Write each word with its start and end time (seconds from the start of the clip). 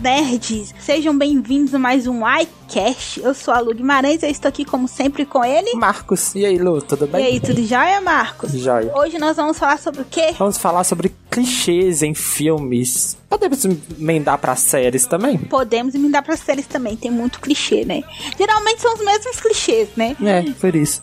nerds! 0.00 0.74
Sejam 0.80 1.16
bem-vindos 1.16 1.74
a 1.74 1.78
mais 1.78 2.06
um 2.06 2.22
iCast. 2.26 3.20
Eu 3.20 3.34
sou 3.34 3.52
a 3.52 3.60
Lu 3.60 3.74
Guimarães 3.74 4.22
e 4.22 4.26
eu 4.26 4.30
estou 4.30 4.48
aqui, 4.48 4.64
como 4.64 4.88
sempre, 4.88 5.26
com 5.26 5.44
ele. 5.44 5.74
Marcos. 5.74 6.34
E 6.34 6.44
aí, 6.44 6.58
Lu, 6.58 6.80
tudo 6.80 7.06
bem? 7.06 7.22
E 7.22 7.26
aí, 7.26 7.40
tudo 7.40 7.62
jóia, 7.64 8.00
Marcos? 8.00 8.52
Jóia. 8.52 8.90
Hoje 8.96 9.18
nós 9.18 9.36
vamos 9.36 9.58
falar 9.58 9.78
sobre 9.78 10.00
o 10.00 10.04
quê? 10.04 10.34
Vamos 10.38 10.56
falar 10.56 10.84
sobre 10.84 11.12
clichês 11.30 12.02
em 12.02 12.14
filmes. 12.14 13.16
Podemos 13.28 13.64
emendar 13.64 14.38
pra 14.38 14.56
séries 14.56 15.06
também? 15.06 15.36
Podemos 15.38 15.94
emendar 15.94 16.24
pra 16.24 16.36
séries 16.36 16.66
também, 16.66 16.96
tem 16.96 17.10
muito 17.10 17.38
clichê, 17.38 17.84
né? 17.84 18.02
Geralmente 18.38 18.80
são 18.80 18.94
os 18.94 19.04
mesmos 19.04 19.38
clichês, 19.38 19.90
né? 19.96 20.16
É, 20.22 20.50
por 20.58 20.74
isso. 20.74 21.02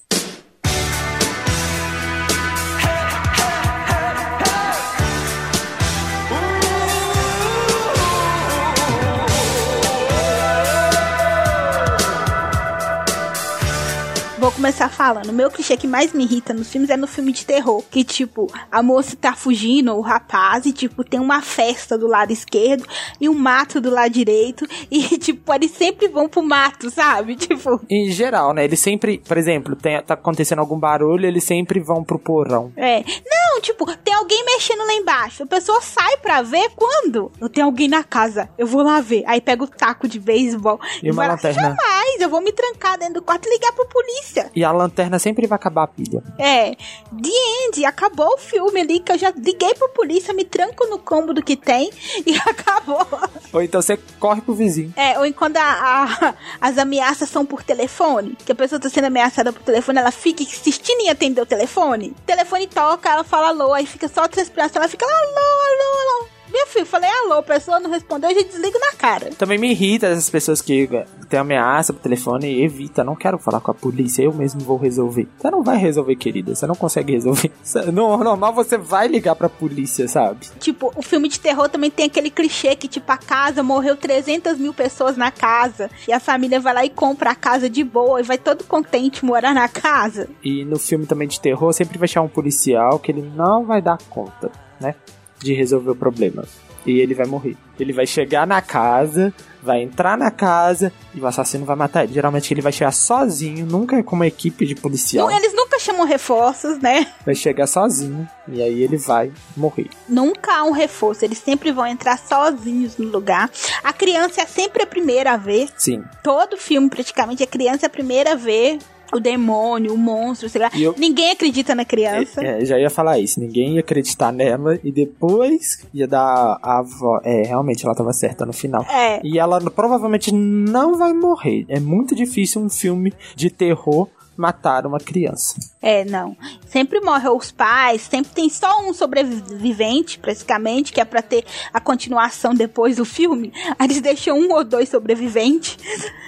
Vou 14.40 14.52
começar 14.52 14.88
falando. 14.88 15.30
O 15.30 15.34
meu 15.34 15.50
clichê 15.50 15.76
que 15.76 15.88
mais 15.88 16.14
me 16.14 16.24
irrita 16.24 16.54
nos 16.54 16.72
filmes 16.72 16.92
é 16.92 16.98
no 16.98 17.08
filme 17.08 17.32
de 17.32 17.44
terror. 17.44 17.84
Que, 17.90 18.04
tipo, 18.04 18.46
a 18.72 18.84
moça 18.84 19.18
tá 19.20 19.34
fugindo, 19.34 19.96
o 19.96 20.02
rapaz, 20.02 20.68
e, 20.68 20.72
tipo, 20.72 21.04
tem 21.04 21.20
uma 21.20 21.42
festa 21.42 21.98
do 21.98 22.06
lado 22.06 22.32
esquerdo 22.32 22.86
e 23.20 23.28
um 23.28 23.34
mato 23.34 23.82
do 23.82 23.90
lado 23.90 24.12
direito. 24.12 24.68
E, 24.90 25.18
tipo, 25.18 25.54
eles 25.54 25.72
sempre 25.72 26.08
vão 26.08 26.30
pro 26.30 26.42
mato, 26.42 26.90
sabe? 26.90 27.36
Tipo. 27.48 27.82
Em 27.90 28.10
geral, 28.10 28.54
né? 28.54 28.64
Eles 28.64 28.80
sempre, 28.80 29.18
por 29.18 29.38
exemplo, 29.38 29.76
tem, 29.76 30.02
tá 30.02 30.14
acontecendo 30.14 30.60
algum 30.60 30.80
barulho, 30.80 31.26
eles 31.26 31.44
sempre 31.44 31.80
vão 31.80 32.04
pro 32.04 32.18
porão. 32.18 32.72
É. 32.76 33.04
Não, 33.26 33.62
tipo, 33.62 33.86
tem 33.98 34.14
alguém 34.14 34.46
mexendo 34.46 34.86
lá 34.86 34.94
embaixo. 34.94 35.44
A 35.44 35.46
pessoa 35.46 35.82
sai 35.82 36.18
pra 36.18 36.42
ver 36.42 36.72
quando? 36.76 37.32
Eu 37.40 37.50
tenho 37.50 37.66
alguém 37.66 37.88
na 37.88 38.04
casa. 38.04 38.50
Eu 38.58 38.66
vou 38.66 38.82
lá 38.82 39.02
ver. 39.02 39.24
Aí 39.28 39.42
pega 39.42 39.64
o 39.64 39.68
taco 39.68 40.08
de 40.08 40.20
beisebol. 40.20 40.80
E 41.04 41.12
uma 41.12 41.16
vai 41.18 41.28
lá, 41.28 41.34
lanterna. 41.34 41.62
Jamais, 41.62 42.22
eu 42.22 42.30
vou 42.30 42.42
me 42.42 42.52
trancar 42.52 42.98
dentro 42.98 43.16
do 43.16 43.22
quarto 43.22 43.48
e 43.48 43.52
ligar 43.52 43.74
pra 43.74 43.86
polícia. 43.86 44.27
E 44.56 44.64
a 44.64 44.72
lanterna 44.72 45.20
sempre 45.20 45.48
vai 45.48 45.56
acabar 45.56 45.84
a 45.84 45.88
pilha. 45.88 46.22
É, 46.40 46.72
the 46.76 47.30
end, 47.68 47.86
acabou 47.86 48.34
o 48.34 48.38
filme 48.38 48.80
ali 48.82 49.00
que 49.00 49.12
eu 49.12 49.18
já 49.18 49.32
liguei 49.32 49.74
pra 49.76 49.88
polícia, 49.90 50.34
me 50.34 50.44
tranco 50.46 50.86
no 50.88 51.00
combo 51.00 51.34
do 51.34 51.42
que 51.44 51.56
tem 51.56 51.90
e 52.26 52.36
acabou. 52.48 53.06
Ou 53.54 53.62
então 53.62 53.82
você 53.82 53.98
corre 54.20 54.42
pro 54.42 54.54
vizinho. 54.54 54.94
É, 54.96 55.18
ou 55.20 55.26
enquanto 55.26 55.58
a, 55.58 55.64
a- 55.64 56.34
as 56.62 56.78
ameaças 56.78 57.30
são 57.30 57.46
por 57.46 57.64
telefone, 57.64 58.38
que 58.46 58.52
a 58.52 58.56
pessoa 58.56 58.80
tá 58.80 58.90
sendo 58.90 59.06
ameaçada 59.06 59.52
por 59.54 59.62
telefone, 59.62 60.00
ela 60.00 60.12
fica 60.12 60.44
insistindo 60.44 61.02
em 61.02 61.10
atender 61.10 61.42
o 61.42 61.46
telefone. 61.46 62.10
O 62.10 62.22
telefone 62.26 62.68
toca, 62.68 63.10
ela 63.10 63.24
fala 63.24 63.50
alô, 63.50 63.74
aí 63.74 63.86
fica 63.86 64.08
só 64.08 64.22
a 64.24 64.30
respiração, 64.34 64.82
ela 64.82 64.90
fica 64.90 65.06
alô, 65.06 65.16
alô, 65.16 66.00
alô. 66.22 66.28
Meu 66.58 66.66
filho, 66.66 66.88
falei 66.88 67.08
alô, 67.08 67.36
a 67.36 67.44
pessoa 67.44 67.80
não 67.80 67.92
respondeu, 67.92 68.32
eu 68.32 68.36
já 68.36 68.42
desligo 68.42 68.80
na 68.80 68.94
cara. 68.94 69.30
Também 69.38 69.60
me 69.60 69.70
irrita 69.70 70.08
essas 70.08 70.28
pessoas 70.28 70.60
que 70.60 70.90
têm 71.30 71.40
ameaça 71.40 71.94
pro 71.94 72.02
telefone 72.02 72.52
e 72.52 72.64
evita. 72.64 73.04
Não 73.04 73.16
quero 73.16 73.38
falar 73.38 73.60
com 73.60 73.70
a 73.70 73.76
polícia, 73.76 74.24
eu 74.24 74.34
mesmo 74.34 74.62
vou 74.62 74.76
resolver. 74.76 75.28
Você 75.38 75.52
não 75.52 75.62
vai 75.62 75.78
resolver, 75.78 76.16
querida. 76.16 76.56
Você 76.56 76.66
não 76.66 76.74
consegue 76.74 77.14
resolver. 77.14 77.52
No 77.94 78.18
normal 78.18 78.54
você 78.54 78.76
vai 78.76 79.08
ligar 79.08 79.36
pra 79.36 79.48
polícia, 79.48 80.08
sabe? 80.08 80.48
Tipo, 80.60 80.92
o 80.96 81.02
filme 81.04 81.30
de 81.30 81.40
terror 81.40 81.70
também 81.70 81.92
tem 81.92 82.08
aquele 82.08 82.32
clichê 82.32 82.76
que, 82.76 82.88
tipo, 82.88 83.12
a 83.12 83.18
casa 83.18 83.62
morreu 83.62 83.96
300 83.96 84.58
mil 84.58 84.74
pessoas 84.74 85.16
na 85.16 85.30
casa. 85.30 85.92
E 86.08 86.12
a 86.12 86.20
família 86.20 86.60
vai 86.60 86.74
lá 86.74 86.86
e 86.86 86.90
compra 86.90 87.32
a 87.32 87.36
casa 87.36 87.70
de 87.70 87.84
boa 87.84 88.20
e 88.20 88.24
vai 88.24 88.38
todo 88.38 88.64
contente 88.64 89.24
morar 89.24 89.54
na 89.54 89.68
casa. 89.68 90.28
E 90.44 90.66
no 90.66 90.80
filme 90.80 91.06
também 91.06 91.28
de 91.28 91.40
terror 91.40 91.72
sempre 91.72 92.00
vai 92.00 92.06
achar 92.06 92.22
um 92.22 92.28
policial 92.28 92.98
que 92.98 93.12
ele 93.12 93.22
não 93.22 93.64
vai 93.64 93.80
dar 93.82 93.98
conta, 94.10 94.52
né? 94.80 94.96
De 95.40 95.54
resolver 95.54 95.92
o 95.92 95.96
problema. 95.96 96.46
E 96.86 97.00
ele 97.00 97.14
vai 97.14 97.26
morrer. 97.26 97.58
Ele 97.80 97.92
vai 97.92 98.08
chegar 98.08 98.48
na 98.48 98.62
casa, 98.62 99.34
vai 99.62 99.82
entrar 99.82 100.18
na 100.18 100.32
casa 100.32 100.92
e 101.14 101.20
o 101.20 101.28
assassino 101.28 101.66
vai 101.66 101.76
matar 101.76 102.06
ele. 102.06 102.14
Geralmente 102.14 102.54
ele 102.54 102.62
vai 102.62 102.72
chegar 102.72 102.92
sozinho, 102.92 103.66
nunca 103.66 103.98
é 103.98 104.04
com 104.04 104.16
uma 104.16 104.26
equipe 104.26 104.66
de 104.66 104.74
policial. 104.74 105.28
Não, 105.28 105.36
eles 105.36 105.54
nunca 105.54 105.78
chamam 105.78 106.06
reforços, 106.06 106.80
né? 106.80 107.08
Vai 107.26 107.36
chegar 107.36 107.68
sozinho 107.68 108.28
e 108.48 108.62
aí 108.62 108.82
ele 108.82 108.98
vai 108.98 109.32
morrer. 109.56 109.90
Nunca 110.08 110.56
há 110.56 110.64
um 110.64 110.72
reforço, 110.72 111.26
eles 111.26 111.38
sempre 111.38 111.72
vão 111.72 111.86
entrar 111.86 112.18
sozinhos 112.18 112.98
no 112.98 113.10
lugar. 113.10 113.52
A 113.84 113.92
criança 113.92 114.42
é 114.42 114.46
sempre 114.46 114.84
a 114.84 114.88
primeira 114.88 115.34
a 115.34 115.38
ver. 115.38 115.70
Sim. 115.78 116.04
Todo 116.24 116.58
filme, 116.58 116.90
praticamente, 116.90 117.44
a 117.44 117.48
criança 117.48 117.86
é 117.86 117.88
a 117.88 117.90
primeira 117.90 118.32
a 118.32 118.36
ver 118.36 118.80
o 119.14 119.20
demônio, 119.20 119.94
o 119.94 119.98
monstro, 119.98 120.50
sei 120.50 120.62
lá. 120.62 120.70
Eu- 120.76 120.96
Ninguém 120.98 121.32
acredita 121.32 121.74
na 121.76 121.86
criança. 121.86 122.44
É, 122.44 122.64
já 122.66 122.80
ia 122.80 122.90
falar 122.90 123.20
isso. 123.20 123.40
Ninguém 123.40 123.74
ia 123.76 123.80
acreditar 123.80 124.32
nela 124.32 124.80
e 124.84 124.92
depois 124.92 125.86
ia 125.94 126.08
dar 126.08 126.58
a 126.62 126.80
avó. 126.80 127.20
É, 127.24 127.44
realmente 127.44 127.86
ela 127.86 127.96
tava 127.96 128.14
certa 128.14 128.46
no 128.46 128.54
final. 128.54 128.84
É. 128.84 129.20
E 129.24 129.38
ela 129.40 129.60
provavelmente 129.72 130.34
não 130.34 130.98
vai 130.98 131.14
morrer. 131.14 131.66
É 131.70 131.80
muito 131.80 132.16
difícil 132.16 132.62
um 132.62 132.70
filme 132.70 133.14
de 133.36 133.50
terror 133.50 134.08
matar 134.38 134.86
uma 134.86 135.00
criança. 135.00 135.56
É, 135.82 136.06
não. 136.06 136.36
Sempre 136.68 137.00
morrem 137.02 137.30
os 137.32 137.52
pais, 137.52 138.02
sempre 138.04 138.32
tem 138.34 138.50
só 138.50 138.82
um 138.82 138.94
sobrevivente, 138.94 140.20
praticamente, 140.20 140.92
que 140.94 141.02
é 141.02 141.06
pra 141.06 141.22
ter 141.22 141.44
a 141.74 141.80
continuação 141.80 142.54
depois 142.54 142.98
do 142.98 143.06
filme. 143.06 143.52
Aí 143.78 143.88
eles 143.88 144.02
deixam 144.02 144.38
um 144.40 144.52
ou 144.54 144.64
dois 144.64 144.90
sobreviventes. 144.90 145.78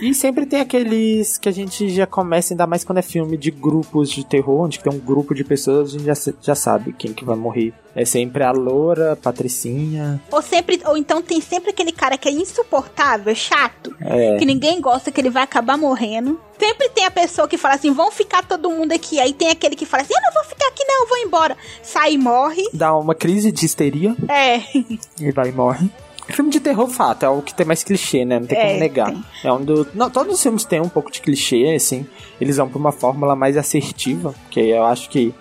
E 0.02 0.14
sempre 0.14 0.46
tem 0.46 0.62
aqueles 0.62 1.38
que 1.38 1.50
a 1.50 1.52
gente 1.52 1.90
já 1.90 2.06
começa, 2.08 2.54
ainda 2.54 2.66
mais 2.68 2.84
quando 2.84 3.00
é 3.00 3.02
filme 3.04 3.38
de 3.38 3.52
grupos 3.52 4.10
de 4.10 4.26
terror, 4.26 4.62
onde 4.66 4.80
tem 4.80 4.92
um 4.92 5.00
grupo 5.00 5.34
de 5.36 5.44
pessoas, 5.44 5.90
a 5.90 5.98
gente 5.98 6.06
já, 6.06 6.14
já 6.42 6.56
sabe 6.56 6.94
quem 6.94 7.14
que 7.14 7.26
vai 7.26 7.36
morrer. 7.36 7.74
É 7.96 8.06
sempre 8.06 8.44
a 8.44 8.52
loura, 8.52 9.14
a 9.14 9.16
patricinha. 9.16 10.22
Ou 10.32 10.42
sempre, 10.42 10.80
ou 10.86 10.96
então 10.96 11.22
tem 11.22 11.42
sempre 11.42 11.72
aquele 11.72 11.92
cara 11.92 12.18
que 12.18 12.30
é 12.30 12.32
insuportável, 12.32 13.34
chato, 13.36 13.96
É. 14.00 14.38
que 14.38 14.46
ninguém 14.46 14.80
gosta, 14.80 15.12
que 15.12 15.20
ele 15.20 15.30
vai 15.30 15.44
acabar 15.44 15.78
morrendo. 15.78 16.40
Sempre 16.58 16.90
tem 16.90 17.06
a 17.06 17.12
pessoa 17.12 17.48
que 17.48 17.58
fala 17.58 17.76
assim, 17.76 17.92
vão 18.04 18.12
ficar 18.12 18.44
todo 18.46 18.70
mundo 18.70 18.92
aqui. 18.92 19.20
Aí 19.20 19.34
tem 19.34 19.50
aquele 19.50 19.76
que 19.76 19.86
fala 19.86 20.04
assim, 20.04 20.14
eu 20.16 20.22
não 20.22 20.34
vou 20.34 20.44
ficar 20.44 20.68
aqui 20.68 20.84
não, 20.86 21.02
eu 21.04 21.08
vou 21.08 21.18
embora. 21.20 21.58
Sai 21.84 22.14
e 22.14 22.18
morre. 22.18 22.64
Dá 22.74 22.96
uma 22.96 23.14
crise 23.16 23.52
de 23.52 23.66
histeria 23.66 24.16
É, 24.28 24.58
e 25.20 25.32
vai 25.32 25.50
e 25.50 25.52
morre. 25.52 25.90
Filme 26.30 26.52
de 26.52 26.60
terror, 26.60 26.88
fato, 26.88 27.26
é 27.26 27.30
o 27.30 27.42
que 27.42 27.54
tem 27.56 27.66
mais 27.66 27.84
clichê, 27.84 28.24
né? 28.24 28.40
Não 28.40 28.46
tem 28.46 28.56
É, 28.58 28.68
como 28.68 28.80
negar. 28.80 29.08
tem. 29.12 29.26
É 29.44 29.52
um 29.52 29.64
do. 29.64 29.88
Não, 29.96 30.12
todos 30.12 30.36
os 30.36 30.44
filmes 30.44 30.64
têm 30.64 30.80
um 30.80 30.88
pouco 30.88 31.12
de 31.12 31.22
clichê, 31.22 31.74
assim. 31.76 32.06
Eles 32.40 32.58
vão 32.58 32.70
pra 32.70 32.78
uma 32.78 32.92
fórmula 32.92 33.36
mais 33.36 33.58
assertiva, 33.58 34.36
que 34.52 34.60
eu 34.60 34.86
acho 34.86 35.10
que. 35.10 35.30
tipo 35.32 35.36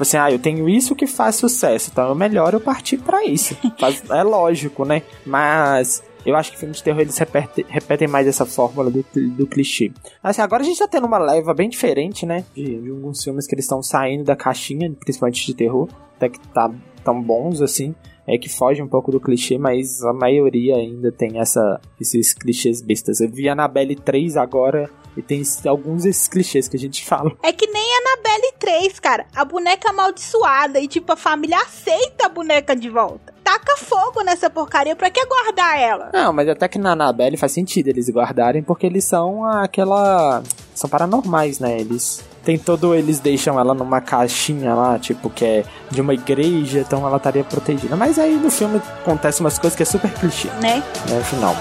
Assim, 0.00 0.16
ah, 0.16 0.32
eu 0.32 0.40
tenho 0.40 0.68
isso 0.68 0.96
que 0.96 1.06
faz 1.06 1.36
sucesso, 1.36 1.90
então 1.92 2.10
é 2.10 2.14
melhor 2.16 2.52
eu 2.52 2.58
partir 2.60 2.96
pra 2.98 3.24
isso. 3.24 3.56
Faz- 3.78 4.02
é 4.10 4.24
lógico, 4.24 4.84
né? 4.84 5.02
Mas 5.24 6.02
eu 6.24 6.36
acho 6.36 6.52
que 6.52 6.58
filmes 6.58 6.78
de 6.78 6.84
terror 6.84 7.00
eles 7.00 7.16
repete- 7.18 7.66
repetem 7.68 8.08
mais 8.08 8.26
essa 8.26 8.44
fórmula 8.46 8.90
do, 8.90 9.04
do 9.14 9.46
clichê. 9.46 9.92
Assim, 10.22 10.40
agora 10.42 10.62
a 10.62 10.66
gente 10.66 10.78
tá 10.78 10.88
tendo 10.88 11.06
uma 11.06 11.18
leva 11.18 11.52
bem 11.54 11.68
diferente, 11.68 12.24
né? 12.26 12.44
De, 12.54 12.80
de 12.80 12.90
alguns 12.90 13.22
filmes 13.22 13.46
que 13.46 13.54
eles 13.54 13.64
estão 13.64 13.82
saindo 13.82 14.24
da 14.24 14.36
caixinha, 14.36 14.90
principalmente 14.98 15.44
de 15.46 15.54
terror, 15.54 15.88
até 16.16 16.28
que 16.28 16.38
tá 16.48 16.70
tão 17.04 17.20
bons 17.22 17.60
assim. 17.60 17.94
É 18.26 18.38
que 18.38 18.48
foge 18.48 18.80
um 18.82 18.88
pouco 18.88 19.10
do 19.12 19.20
clichê, 19.20 19.58
mas 19.58 20.02
a 20.02 20.14
maioria 20.14 20.76
ainda 20.76 21.12
tem 21.12 21.38
essa, 21.38 21.78
esses 22.00 22.32
clichês 22.32 22.80
bestas. 22.80 23.20
Eu 23.20 23.28
vi 23.28 23.50
Annabelle 23.50 23.94
3 23.94 24.38
agora 24.38 24.88
e 25.14 25.20
tem 25.20 25.42
alguns 25.66 26.04
desses 26.04 26.26
clichês 26.26 26.66
que 26.66 26.74
a 26.74 26.80
gente 26.80 27.04
fala. 27.06 27.30
é 27.42 27.52
que 27.52 27.66
nem 27.66 27.84
Annabelle 27.98 28.52
3, 28.58 28.98
cara. 28.98 29.26
A 29.36 29.44
boneca 29.44 29.90
amaldiçoada 29.90 30.80
e 30.80 30.88
tipo, 30.88 31.12
a 31.12 31.16
família 31.16 31.58
aceita 31.58 32.24
a 32.24 32.28
boneca 32.30 32.74
de 32.74 32.88
volta. 32.88 33.33
Taca 33.44 33.76
fogo 33.76 34.22
nessa 34.24 34.48
porcaria, 34.48 34.96
pra 34.96 35.10
que 35.10 35.24
guardar 35.26 35.78
ela? 35.78 36.10
Não, 36.14 36.32
mas 36.32 36.48
até 36.48 36.66
que 36.66 36.78
na 36.78 36.92
Annabelle 36.92 37.36
faz 37.36 37.52
sentido 37.52 37.88
eles 37.88 38.08
guardarem, 38.08 38.62
porque 38.62 38.86
eles 38.86 39.04
são 39.04 39.44
aquela. 39.44 40.42
São 40.74 40.88
paranormais, 40.88 41.58
né? 41.60 41.78
Eles. 41.78 42.24
Tem 42.42 42.58
todo. 42.58 42.94
Eles 42.94 43.20
deixam 43.20 43.60
ela 43.60 43.74
numa 43.74 44.00
caixinha 44.00 44.74
lá, 44.74 44.98
tipo, 44.98 45.28
que 45.30 45.44
é 45.44 45.64
de 45.90 46.00
uma 46.00 46.14
igreja, 46.14 46.80
então 46.80 47.06
ela 47.06 47.18
estaria 47.18 47.44
protegida. 47.44 47.94
Mas 47.96 48.18
aí 48.18 48.34
no 48.34 48.50
filme 48.50 48.80
acontece 49.02 49.40
umas 49.40 49.58
coisas 49.58 49.76
que 49.76 49.82
é 49.82 49.86
super 49.86 50.10
clichê, 50.14 50.48
Né? 50.60 50.82
né? 51.08 51.18
No 51.18 51.24
final. 51.24 51.54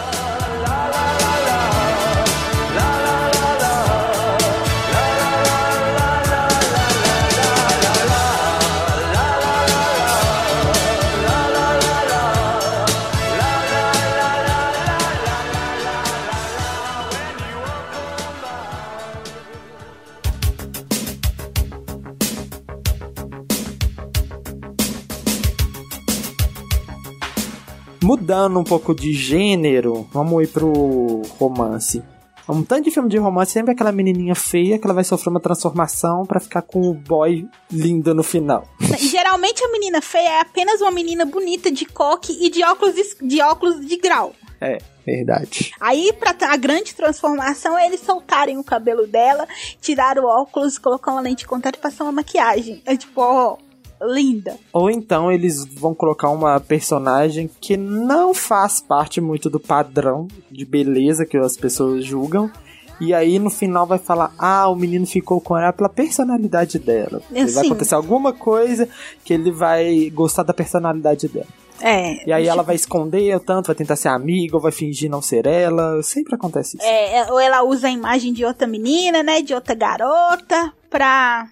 Mudando 28.34 28.60
um 28.60 28.64
pouco 28.64 28.96
de 28.96 29.14
gênero, 29.14 30.10
vamos 30.12 30.42
ir 30.42 30.48
pro 30.48 31.22
romance. 31.38 32.02
Um 32.50 32.64
tanto 32.64 32.86
de 32.86 32.90
filme 32.90 33.08
de 33.08 33.20
romance, 33.20 33.52
sempre 33.52 33.74
aquela 33.74 33.92
menininha 33.92 34.34
feia 34.34 34.80
que 34.80 34.88
ela 34.88 34.94
vai 34.96 35.04
sofrer 35.04 35.30
uma 35.30 35.40
transformação 35.40 36.26
pra 36.26 36.40
ficar 36.40 36.64
com 36.64 36.82
o 36.82 36.96
boy 36.96 37.48
lindo 37.72 38.12
no 38.16 38.24
final. 38.24 38.68
Geralmente 38.98 39.64
a 39.64 39.72
menina 39.72 40.02
feia 40.02 40.30
é 40.30 40.42
apenas 40.42 40.82
uma 40.82 40.90
menina 40.90 41.28
bonita 41.28 41.72
de 41.72 41.86
coque 41.86 42.36
e 42.44 42.50
de 42.50 42.64
óculos 42.64 42.96
de, 42.96 43.04
de 43.22 43.40
óculos 43.40 43.86
de 43.86 43.98
grau. 43.98 44.34
É, 44.60 44.80
verdade. 45.06 45.72
Aí, 45.80 46.12
pra 46.14 46.36
a 46.50 46.58
grande 46.58 46.96
transformação, 46.96 47.78
é 47.78 47.86
eles 47.86 48.02
soltarem 48.02 48.58
o 48.58 48.64
cabelo 48.64 49.06
dela, 49.06 49.48
tirar 49.80 50.18
o 50.18 50.26
óculos, 50.26 50.80
colocar 50.80 51.12
uma 51.12 51.22
lente 51.22 51.42
de 51.42 51.48
contato 51.48 51.76
e 51.76 51.80
passar 51.80 52.04
uma 52.04 52.12
maquiagem. 52.12 52.82
É 52.84 52.98
tipo, 52.98 53.22
ó, 53.22 53.58
linda. 54.06 54.58
Ou 54.72 54.90
então 54.90 55.32
eles 55.32 55.66
vão 55.66 55.94
colocar 55.94 56.30
uma 56.30 56.60
personagem 56.60 57.50
que 57.62 57.78
não 57.78 58.34
faz 58.34 58.80
parte 58.82 59.20
muito 59.22 59.50
do 59.50 59.60
padrão 59.60 60.28
de 60.52 60.66
beleza 60.66 61.26
que 61.26 61.38
as 61.38 61.56
pessoas 61.58 62.06
julgam. 62.06 62.52
E 63.00 63.14
aí 63.14 63.40
no 63.40 63.50
final 63.50 63.86
vai 63.86 63.98
falar: 63.98 64.34
Ah, 64.38 64.68
o 64.68 64.76
menino 64.76 65.06
ficou 65.06 65.42
com 65.42 65.58
ela 65.58 65.74
pela 65.74 65.90
personalidade 65.90 66.80
dela. 66.80 67.22
Vai 67.30 67.48
Sim. 67.48 67.66
acontecer 67.66 67.96
alguma 67.96 68.32
coisa 68.32 68.88
que 69.26 69.34
ele 69.34 69.52
vai 69.52 70.10
gostar 70.12 70.44
da 70.44 70.54
personalidade 70.54 71.28
dela. 71.28 71.48
É. 71.82 72.26
E 72.26 72.32
aí 72.32 72.48
ela 72.48 72.64
vai 72.64 72.76
esconder, 72.76 73.38
tanto 73.42 73.68
vai 73.68 73.76
tentar 73.76 73.98
ser 73.98 74.08
amiga, 74.08 74.56
ou 74.56 74.62
vai 74.62 74.72
fingir 74.72 75.10
não 75.10 75.22
ser 75.22 75.46
ela. 75.46 76.02
Sempre 76.02 76.36
acontece 76.36 76.78
isso. 76.78 76.86
É, 76.86 77.30
ou 77.30 77.40
ela 77.40 77.64
usa 77.64 77.88
a 77.88 77.92
imagem 77.92 78.32
de 78.32 78.46
outra 78.46 78.66
menina, 78.66 79.22
né? 79.22 79.42
De 79.42 79.54
outra 79.54 79.76
garota, 79.76 80.72
pra 80.90 81.50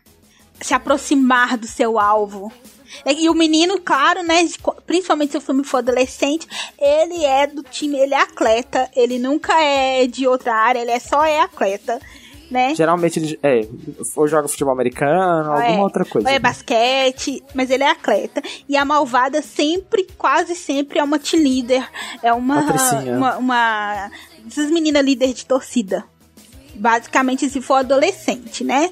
se 0.61 0.73
aproximar 0.73 1.57
do 1.57 1.67
seu 1.67 1.99
alvo. 1.99 2.51
E 3.05 3.29
o 3.29 3.33
menino, 3.33 3.79
claro, 3.79 4.21
né? 4.21 4.45
Principalmente 4.85 5.31
se 5.31 5.37
o 5.37 5.41
filme 5.41 5.63
for 5.63 5.77
adolescente, 5.77 6.47
ele 6.77 7.23
é 7.23 7.47
do 7.47 7.63
time, 7.63 7.97
ele 7.97 8.13
é 8.13 8.21
atleta, 8.21 8.89
ele 8.95 9.17
nunca 9.17 9.59
é 9.61 10.05
de 10.07 10.27
outra 10.27 10.53
área, 10.53 10.79
ele 10.79 10.91
é 10.91 10.99
só 10.99 11.23
é 11.23 11.39
atleta, 11.39 11.99
né? 12.51 12.75
Geralmente 12.75 13.17
ele 13.17 13.39
é, 13.41 13.65
ou 14.15 14.27
joga 14.27 14.49
futebol 14.49 14.73
americano, 14.73 15.53
alguma 15.53 15.63
É, 15.63 15.79
outra 15.79 16.03
coisa. 16.03 16.27
Ou 16.27 16.35
é 16.35 16.37
basquete, 16.37 17.41
mas 17.55 17.69
ele 17.69 17.83
é 17.83 17.89
atleta. 17.89 18.41
E 18.67 18.75
a 18.75 18.83
malvada 18.83 19.41
sempre, 19.41 20.05
quase 20.17 20.53
sempre, 20.53 20.99
é 20.99 21.03
uma 21.03 21.19
líder. 21.33 21.87
É 22.21 22.33
uma. 22.33 22.63
Patricinha. 22.63 23.15
Uma. 23.15 23.37
uma 23.37 24.11
essas 24.45 24.69
meninas 24.69 25.05
líder 25.05 25.33
de 25.33 25.45
torcida. 25.45 26.03
Basicamente, 26.75 27.49
se 27.49 27.61
for 27.61 27.75
adolescente, 27.75 28.63
né? 28.63 28.91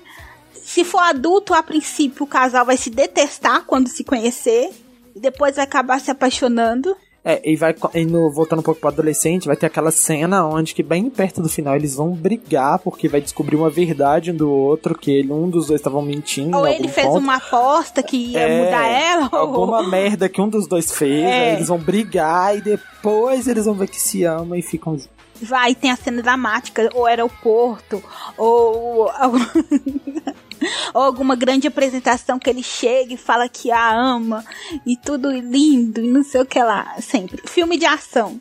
Se 0.72 0.84
for 0.84 1.00
adulto, 1.00 1.54
a 1.54 1.64
princípio, 1.64 2.24
o 2.24 2.28
casal 2.28 2.64
vai 2.64 2.78
se 2.78 2.92
detestar 2.92 3.64
quando 3.66 3.88
se 3.88 4.04
conhecer. 4.04 4.70
E 5.16 5.20
depois 5.20 5.56
vai 5.56 5.66
acabar 5.66 6.00
se 6.00 6.12
apaixonando. 6.12 6.96
É, 7.26 7.42
e 7.44 7.56
vai 7.56 7.76
e 7.96 8.06
no- 8.06 8.32
voltando 8.32 8.60
um 8.60 8.64
pouco 8.64 8.80
pro 8.80 8.90
adolescente, 8.90 9.48
vai 9.48 9.56
ter 9.58 9.66
aquela 9.66 9.90
cena 9.92 10.46
onde 10.46 10.74
que 10.76 10.82
bem 10.84 11.10
perto 11.10 11.42
do 11.42 11.50
final 11.50 11.76
eles 11.76 11.96
vão 11.96 12.12
brigar 12.12 12.80
porque 12.80 13.10
vai 13.10 13.20
descobrir 13.20 13.56
uma 13.58 13.70
verdade 13.70 14.32
um 14.32 14.36
do 14.38 14.50
outro, 14.50 14.98
que 14.98 15.12
ele, 15.12 15.34
um 15.34 15.50
dos 15.50 15.68
dois 15.68 15.80
estavam 15.82 16.02
mentindo. 16.04 16.56
Ou 16.58 16.68
ele 16.68 16.88
fez 16.88 17.08
ponto. 17.08 17.18
uma 17.20 17.36
aposta 17.38 18.02
que 18.04 18.16
ia 18.16 18.40
É, 18.40 18.64
mudar 18.66 18.88
ela. 18.88 19.30
ou- 19.34 19.40
Alguma 19.40 19.84
merda 19.90 20.30
que 20.30 20.40
um 20.40 20.48
dos 20.48 20.68
dois 20.68 20.92
fez, 20.94 21.24
É. 21.26 21.50
aí 21.50 21.56
eles 21.56 21.68
vão 21.68 21.80
brigar 21.80 22.56
e 22.58 22.62
depois 22.62 23.48
eles 23.48 23.66
vão 23.66 23.74
ver 23.74 23.88
que 23.90 24.00
se 24.00 24.24
amam 24.24 24.56
e 24.58 24.62
ficam 24.62 24.94
juntos. 24.94 25.10
vai 25.42 25.74
tem 25.76 25.90
a 25.92 25.96
cena 25.98 26.22
dramática, 26.22 26.90
ou 26.94 27.06
aeroporto, 27.06 28.02
ou, 28.38 29.10
ou 30.94 31.02
alguma 31.02 31.36
grande 31.36 31.68
apresentação 31.68 32.38
que 32.40 32.50
ele 32.50 32.64
chega 32.64 33.14
e 33.14 33.18
fala 33.18 33.48
que 33.50 33.72
a 33.72 33.92
ama, 33.96 34.44
e 34.86 34.96
tudo 34.98 35.32
lindo, 35.32 36.02
e 36.02 36.08
não 36.08 36.24
sei 36.24 36.42
o 36.42 36.46
que 36.46 36.62
lá, 36.62 36.96
sempre. 37.02 37.42
Filme 37.46 37.78
de 37.78 37.86
ação. 37.86 38.40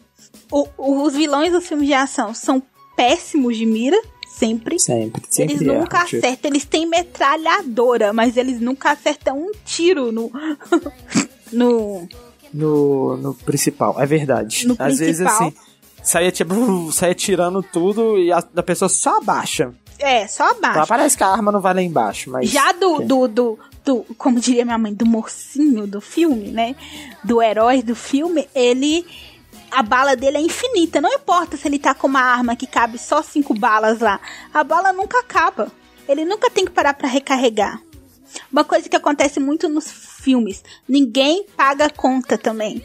O- 0.51 0.69
os 1.05 1.15
vilões 1.15 1.53
dos 1.53 1.67
filmes 1.67 1.87
de 1.89 1.95
ação 1.95 2.33
são 2.35 2.63
péssimos 2.97 3.57
de 3.57 3.67
mira, 3.67 4.01
sempre. 4.29 4.79
Sempre, 4.79 5.23
sempre 5.29 5.55
Eles 5.57 5.67
nunca 5.67 6.05
tipo. 6.05 6.17
acertam, 6.19 6.51
eles 6.51 6.65
têm 6.65 6.87
metralhadora, 6.87 8.13
mas 8.13 8.37
eles 8.37 8.61
nunca 8.61 8.93
acertam 8.93 9.39
um 9.39 9.53
tiro 9.65 10.11
no. 10.13 10.31
no. 11.53 12.09
No, 12.53 13.17
no 13.19 13.35
principal, 13.35 14.01
é 14.01 14.07
verdade. 14.07 14.67
No 14.67 14.75
Às 14.79 14.99
vezes 14.99 15.17
principal. 15.19 15.49
assim, 15.49 15.57
saia, 16.03 16.31
tipo, 16.33 16.55
saia 16.93 17.15
tirando 17.15 17.63
tudo 17.63 18.19
e 18.19 18.33
a, 18.33 18.39
a 18.39 18.63
pessoa 18.63 18.89
só 18.89 19.19
abaixa. 19.19 19.75
É, 19.99 20.27
só 20.27 20.51
abaixo. 20.51 20.87
parece 20.87 21.17
que 21.17 21.25
a 21.25 21.29
arma 21.29 21.51
não 21.51 21.61
vai 21.61 21.75
lá 21.75 21.83
embaixo, 21.83 22.31
mas. 22.31 22.49
Já 22.49 22.73
do, 22.73 23.01
do, 23.01 23.29
do, 23.29 23.59
do, 23.85 24.07
como 24.17 24.39
diria 24.39 24.65
minha 24.65 24.79
mãe, 24.79 24.95
do 24.95 25.05
mocinho 25.05 25.87
do 25.87 26.01
filme, 26.01 26.51
né? 26.51 26.77
Do 27.25 27.43
herói 27.43 27.83
do 27.83 27.97
filme, 27.97 28.49
ele. 28.55 29.05
A 29.71 29.83
bala 29.83 30.17
dele 30.17 30.39
é 30.39 30.41
infinita. 30.41 31.01
Não 31.01 31.13
importa 31.13 31.57
se 31.57 31.69
ele 31.69 31.79
tá 31.79 31.95
com 31.95 32.07
uma 32.07 32.23
arma 32.23 32.57
que 32.57 32.67
cabe 32.67 32.97
só 32.97 33.23
cinco 33.23 33.53
balas 33.53 34.01
lá. 34.01 34.19
A 34.55 34.65
bala 34.65 34.95
nunca 34.95 35.19
acaba. 35.19 35.71
Ele 36.09 36.25
nunca 36.25 36.51
tem 36.51 36.65
que 36.65 36.71
parar 36.71 36.95
pra 36.95 37.07
recarregar. 37.07 37.79
Uma 38.51 38.65
coisa 38.65 38.89
que 38.89 38.97
acontece 38.97 39.39
muito 39.41 39.69
nos 39.69 39.91
filmes: 39.91 40.63
ninguém 40.89 41.45
paga 41.57 41.87
a 41.87 41.91
conta 41.91 42.39
também. 42.39 42.83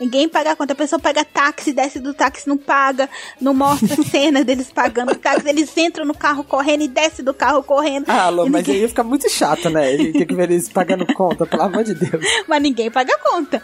Ninguém 0.00 0.28
paga 0.28 0.52
a 0.52 0.56
conta. 0.56 0.72
A 0.72 0.76
pessoa 0.76 0.98
pega 1.00 1.24
táxi, 1.24 1.72
desce 1.72 1.98
do 1.98 2.14
táxi, 2.14 2.46
não 2.48 2.56
paga, 2.56 3.08
não 3.40 3.52
mostra 3.52 4.00
cena 4.04 4.44
deles 4.44 4.70
pagando 4.72 5.14
táxi. 5.16 5.48
Eles 5.48 5.76
entram 5.76 6.04
no 6.04 6.14
carro 6.14 6.44
correndo 6.44 6.82
e 6.84 6.88
descem 6.88 7.24
do 7.24 7.34
carro 7.34 7.62
correndo. 7.62 8.04
Ah, 8.08 8.24
Alô, 8.26 8.46
E 8.46 8.50
mas 8.50 8.66
ninguém- 8.66 8.82
aí 8.82 8.88
fica 8.88 9.02
muito 9.02 9.28
chato, 9.28 9.68
né? 9.68 9.92
Ele 9.92 10.12
tem 10.12 10.26
que 10.26 10.34
ver 10.34 10.50
eles 10.50 10.68
pagando 10.68 11.04
conta, 11.14 11.44
pelo 11.46 11.62
amor 11.62 11.82
de 11.84 11.94
Deus. 11.94 12.24
Mas 12.46 12.62
ninguém 12.62 12.90
paga 12.90 13.12
a 13.12 13.18
conta. 13.18 13.60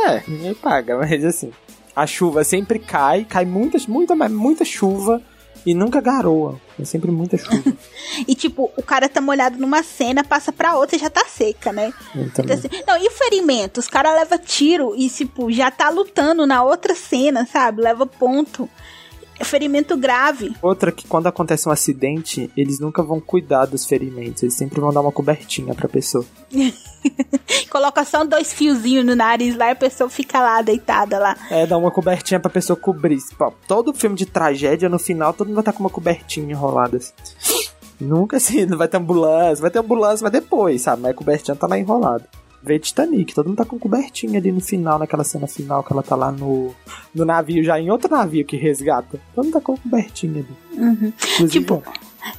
É, 0.00 0.22
ninguém 0.26 0.54
paga, 0.54 0.96
mas 0.98 1.24
assim. 1.24 1.52
A 1.94 2.06
chuva 2.06 2.42
sempre 2.42 2.78
cai, 2.80 3.24
cai 3.24 3.44
muita, 3.44 3.78
muita, 3.86 4.14
muita 4.28 4.64
chuva 4.64 5.22
e 5.64 5.74
nunca 5.74 6.00
garoa. 6.00 6.60
É 6.78 6.84
sempre 6.84 7.10
muita 7.10 7.36
chuva. 7.36 7.72
E 8.28 8.34
tipo, 8.34 8.70
o 8.76 8.82
cara 8.82 9.08
tá 9.08 9.20
molhado 9.20 9.58
numa 9.58 9.82
cena, 9.82 10.22
passa 10.22 10.52
pra 10.52 10.76
outra 10.76 10.96
e 10.96 10.98
já 11.00 11.10
tá 11.10 11.24
seca, 11.24 11.72
né? 11.72 11.92
Então, 12.14 12.44
assim, 12.48 12.68
não, 12.86 12.96
e 12.96 13.08
o 13.08 13.10
ferimento? 13.10 13.80
Os 13.80 13.88
caras 13.88 14.14
levam 14.14 14.38
tiro 14.38 14.94
e, 14.96 15.10
tipo, 15.10 15.50
já 15.50 15.70
tá 15.70 15.88
lutando 15.90 16.46
na 16.46 16.62
outra 16.62 16.94
cena, 16.94 17.44
sabe? 17.50 17.82
Leva 17.82 18.06
ponto. 18.06 18.68
É 19.38 19.44
ferimento 19.44 19.96
grave. 19.96 20.54
Outra 20.62 20.92
que 20.92 21.06
quando 21.06 21.26
acontece 21.26 21.68
um 21.68 21.72
acidente, 21.72 22.50
eles 22.56 22.78
nunca 22.78 23.02
vão 23.02 23.20
cuidar 23.20 23.66
dos 23.66 23.84
ferimentos, 23.84 24.42
eles 24.42 24.54
sempre 24.54 24.80
vão 24.80 24.92
dar 24.92 25.00
uma 25.00 25.12
cobertinha 25.12 25.74
pra 25.74 25.88
pessoa. 25.88 26.24
Coloca 27.68 28.04
só 28.04 28.24
dois 28.24 28.52
fiozinhos 28.52 29.04
no 29.04 29.14
nariz 29.16 29.56
lá 29.56 29.68
e 29.68 29.70
a 29.72 29.76
pessoa 29.76 30.08
fica 30.08 30.40
lá 30.40 30.62
deitada 30.62 31.18
lá. 31.18 31.36
É, 31.50 31.66
dá 31.66 31.76
uma 31.76 31.90
cobertinha 31.90 32.38
pra 32.38 32.50
pessoa 32.50 32.76
cobrir. 32.76 33.18
Pô, 33.36 33.52
todo 33.66 33.92
filme 33.92 34.16
de 34.16 34.26
tragédia, 34.26 34.88
no 34.88 34.98
final, 34.98 35.32
todo 35.32 35.48
mundo 35.48 35.56
vai 35.56 35.62
estar 35.62 35.72
com 35.72 35.80
uma 35.80 35.90
cobertinha 35.90 36.50
enrolada. 36.50 36.96
assim. 36.96 37.12
Nunca 38.00 38.36
assim, 38.36 38.64
não 38.66 38.78
vai 38.78 38.88
ter 38.88 38.96
ambulância, 38.96 39.62
vai 39.62 39.70
ter 39.70 39.78
ambulância, 39.78 40.22
mas 40.22 40.32
depois, 40.32 40.82
sabe? 40.82 41.02
Mas 41.02 41.12
a 41.12 41.14
cobertinha 41.14 41.56
tá 41.56 41.66
lá 41.66 41.78
enrolada. 41.78 42.24
Vê 42.64 42.78
Titanic, 42.78 43.34
todo 43.34 43.48
mundo 43.48 43.58
tá 43.58 43.64
com 43.66 43.78
cobertinha 43.78 44.38
ali 44.38 44.50
no 44.50 44.60
final, 44.60 44.98
naquela 44.98 45.22
cena 45.22 45.46
final 45.46 45.84
que 45.84 45.92
ela 45.92 46.02
tá 46.02 46.16
lá 46.16 46.32
no, 46.32 46.74
no 47.14 47.24
navio, 47.24 47.62
já 47.62 47.78
em 47.78 47.90
outro 47.90 48.10
navio 48.10 48.44
que 48.44 48.56
resgata. 48.56 49.20
Todo 49.34 49.44
mundo 49.44 49.52
tá 49.52 49.60
com 49.60 49.76
cobertinha 49.76 50.40
ali. 50.40 50.63
Uhum. 50.76 51.12
Tipo, 51.48 51.82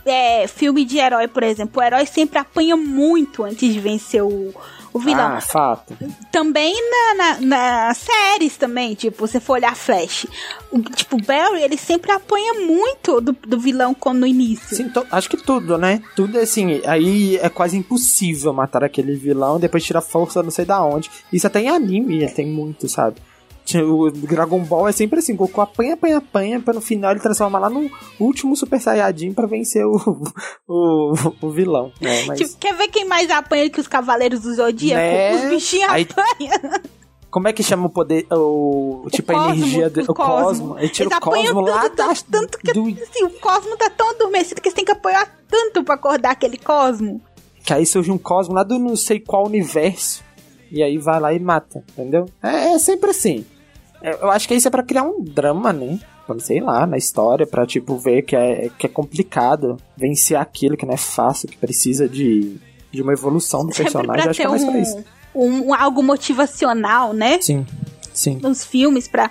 É, 0.06 0.48
filme 0.48 0.84
de 0.84 0.98
herói, 0.98 1.28
por 1.28 1.44
exemplo. 1.44 1.80
O 1.80 1.84
herói 1.86 2.06
sempre 2.08 2.40
apanha 2.40 2.76
muito 2.76 3.44
antes 3.44 3.72
de 3.72 3.80
vencer 3.80 4.24
o, 4.24 4.52
o 4.92 5.00
vilão. 5.00 5.36
ah, 5.36 5.42
fato. 5.42 5.96
Também 6.32 6.74
na, 6.90 7.14
na- 7.14 7.42
nas 7.42 7.98
séries 7.98 8.58
também, 8.58 8.96
tipo, 8.96 9.28
você 9.28 9.40
for 9.40 9.54
olhar 9.54 9.76
Flash. 9.76 10.26
O, 10.72 10.80
tipo, 10.82 11.18
o 11.18 11.22
Barry, 11.24 11.62
ele 11.62 11.78
sempre 11.78 12.12
apanha 12.12 12.56
muito 12.56 13.22
do, 13.22 13.32
do 13.34 13.60
vilão 13.60 13.94
como 13.94 14.20
no 14.22 14.26
início. 14.26 14.76
Sim, 14.76 14.90
to- 14.90 15.06
acho 15.12 15.30
que 15.30 15.38
tudo, 15.38 15.78
né? 15.78 16.02
Tudo 16.16 16.40
assim, 16.40 16.82
aí 16.88 17.38
é 17.38 17.48
quase 17.48 17.78
impossível 17.78 18.52
matar 18.54 18.84
aquele 18.84 19.16
vilão, 19.16 19.60
depois 19.60 19.84
tira 19.84 20.02
força 20.02 20.42
não 20.42 20.50
sei 20.52 20.66
da 20.66 20.84
onde. 20.84 21.12
Isso 21.32 21.46
até 21.46 21.62
em 21.62 21.70
anime 21.70 22.28
tem 22.32 22.48
muito, 22.48 22.90
sabe? 22.90 23.18
O 23.84 24.12
Dragon 24.12 24.60
Ball 24.64 24.88
é 24.88 24.92
sempre 24.92 25.20
assim, 25.20 25.36
Goku 25.36 25.60
apanha, 25.60 25.96
apanha, 25.96 26.18
apanha, 26.18 26.60
pra 26.62 26.74
no 26.74 26.82
final 26.82 27.12
ele 27.12 27.20
transformar 27.20 27.58
lá 27.60 27.70
no 27.70 27.90
último 28.20 28.56
Super 28.56 28.80
Saiyajin 28.80 29.34
pra 29.34 29.48
vencer 29.48 29.84
o, 29.86 29.96
o, 30.70 31.14
o 31.42 31.50
vilão, 31.50 31.92
né? 32.00 32.26
Mas 32.26 32.40
Tipo, 32.40 32.58
quer 32.60 32.76
ver 32.76 32.90
quem 32.90 33.06
mais 33.06 33.30
apanha 33.32 33.70
que 33.70 33.80
os 33.80 33.88
Cavaleiros 33.88 34.42
do 34.42 34.54
Zodíaco? 34.54 35.02
Né? 35.02 35.36
Os 35.36 35.50
bichinhos 35.50 35.90
Aí- 35.90 36.08
apanham. 36.10 36.82
como 37.32 37.48
é 37.48 37.54
que 37.54 37.64
chama 37.64 37.88
o 37.88 37.90
poder, 37.90 38.28
o, 38.32 39.08
tipo 39.12 39.32
a 39.32 39.36
Cosmo, 39.36 39.54
energia, 39.56 39.90
do, 39.90 40.02
o 40.02 40.04
o 40.04 40.14
Cosmo? 40.14 40.78
Ele 40.78 40.90
tira 40.90 41.10
Eles 41.10 41.18
o 41.18 41.22
Cosmo 41.22 41.62
lá 41.62 41.90
tanto, 41.90 41.96
da, 41.96 42.14
tanto 42.40 42.58
que 42.60 42.72
do, 42.72 42.88
assim, 42.88 43.24
o 43.24 43.30
Cosmo 43.32 43.76
tá 43.78 43.90
tão 43.90 44.12
adormecido 44.12 44.62
que 44.62 44.68
eles 44.68 44.76
têm 44.76 44.86
que 44.86 44.92
apanhar 44.92 45.28
tanto 45.50 45.84
pra 45.84 45.96
acordar 45.96 46.32
aquele 46.32 46.58
Cosmo. 46.58 47.20
Que 47.64 47.74
aí 47.74 47.86
surge 47.86 48.12
um 48.12 48.18
Cosmo 48.18 48.54
lá 48.54 48.62
do 48.64 48.78
não 48.78 48.96
sei 48.96 49.20
qual 49.20 49.48
universo. 49.48 50.24
E 50.72 50.84
aí 50.84 50.98
vai 50.98 51.20
lá 51.20 51.34
e 51.34 51.40
mata, 51.40 51.84
entendeu? 51.94 52.26
É, 52.44 52.74
é 52.74 52.80
sempre 52.80 53.10
assim. 53.10 53.46
É, 54.02 54.22
Eu 54.22 54.30
acho 54.32 54.48
que 54.48 54.54
isso 54.54 54.68
é 54.68 54.72
pra 54.72 54.84
criar 54.84 55.04
um 55.04 55.22
drama, 55.24 55.72
né? 55.74 56.00
Sei 56.40 56.60
lá, 56.60 56.88
na 56.88 56.98
história, 56.98 57.46
pra 57.46 57.68
tipo 57.68 57.98
ver 57.98 58.24
que 58.24 58.36
é, 58.36 58.70
que 58.78 58.88
é 58.88 58.90
complicado 58.90 59.78
vencer 59.96 60.38
aquilo 60.38 60.76
que 60.76 60.86
não 60.86 60.94
é 60.94 60.98
fácil, 60.98 61.48
que 61.48 61.58
precisa 61.58 62.10
de, 62.10 62.58
de 62.92 63.02
uma 63.02 63.14
evolução 63.14 63.66
do 63.66 63.74
Sempre 63.76 63.92
personagem. 63.92 64.30
Acho 64.30 64.40
que 64.40 64.46
é 64.46 64.50
mais 64.50 64.64
pra 64.64 64.80
isso. 64.80 65.04
um, 65.36 65.68
um, 65.68 65.74
algo 65.74 66.02
motivacional, 66.02 67.14
né? 67.14 67.40
Sim, 67.40 67.64
sim. 68.12 68.40
Nos 68.42 68.66
filmes, 68.66 69.08
pra 69.08 69.30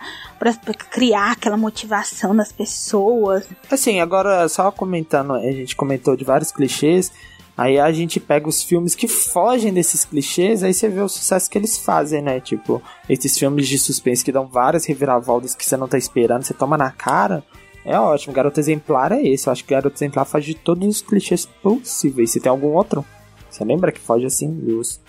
criar 0.90 1.32
aquela 1.32 1.56
motivação 1.56 2.32
nas 2.32 2.52
pessoas. 2.52 3.44
Assim, 3.68 4.00
agora 4.00 4.48
só 4.48 4.70
comentando, 4.70 5.32
a 5.32 5.50
gente 5.50 5.74
comentou 5.74 6.16
de 6.16 6.24
vários 6.24 6.52
clichês. 6.52 7.10
Aí 7.56 7.78
a 7.78 7.90
gente 7.92 8.18
pega 8.18 8.48
os 8.48 8.62
filmes 8.62 8.94
que 8.96 9.06
fogem 9.06 9.72
desses 9.72 10.04
clichês, 10.04 10.64
aí 10.64 10.74
você 10.74 10.88
vê 10.88 11.00
o 11.00 11.08
sucesso 11.08 11.48
que 11.48 11.56
eles 11.56 11.78
fazem, 11.78 12.20
né? 12.20 12.40
Tipo, 12.40 12.82
esses 13.08 13.38
filmes 13.38 13.68
de 13.68 13.78
suspense 13.78 14.24
que 14.24 14.32
dão 14.32 14.46
várias 14.46 14.84
reviravoltas 14.84 15.54
que 15.54 15.64
você 15.64 15.76
não 15.76 15.86
tá 15.86 15.96
esperando, 15.96 16.42
você 16.42 16.52
toma 16.52 16.76
na 16.76 16.90
cara. 16.90 17.44
É 17.84 17.98
ótimo. 17.98 18.34
Garoto 18.34 18.58
Exemplar 18.58 19.12
é 19.12 19.22
esse. 19.22 19.46
Eu 19.46 19.52
acho 19.52 19.62
que 19.62 19.72
Garoto 19.72 19.96
Exemplar 19.96 20.24
faz 20.24 20.44
de 20.44 20.54
todos 20.54 20.88
os 20.88 21.02
clichês 21.02 21.46
possíveis. 21.46 22.32
Se 22.32 22.40
tem 22.40 22.50
algum 22.50 22.72
outro? 22.72 23.04
Você 23.50 23.64
lembra 23.64 23.92
que 23.92 24.00
foge 24.00 24.26
assim 24.26 24.50
dos 24.50 25.00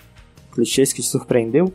clichês 0.51 0.93
que 0.93 1.01
te 1.01 1.07
surpreendeu? 1.07 1.73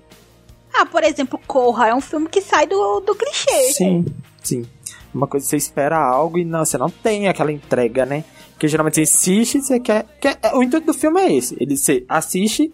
Ah, 0.72 0.86
por 0.86 1.02
exemplo, 1.02 1.40
Corra 1.46 1.88
é 1.88 1.94
um 1.94 2.00
filme 2.00 2.28
que 2.28 2.40
sai 2.40 2.66
do, 2.66 3.00
do 3.00 3.14
clichê. 3.14 3.72
Sim, 3.72 4.04
sim. 4.42 4.64
Uma 5.12 5.26
coisa 5.26 5.44
você 5.46 5.56
espera 5.56 5.98
algo 5.98 6.38
e 6.38 6.44
não, 6.44 6.64
você 6.64 6.78
não 6.78 6.88
tem 6.88 7.28
aquela 7.28 7.50
entrega, 7.50 8.06
né? 8.06 8.24
Porque 8.60 8.68
geralmente 8.68 8.96
você 8.96 9.00
assiste, 9.00 9.62
você 9.62 9.80
quer, 9.80 10.04
quer. 10.20 10.38
É, 10.42 10.54
o 10.54 10.62
intuito 10.62 10.88
do 10.88 10.92
filme 10.92 11.18
é 11.18 11.32
esse. 11.32 11.56
Ele 11.58 11.78
você 11.78 12.04
assiste 12.06 12.70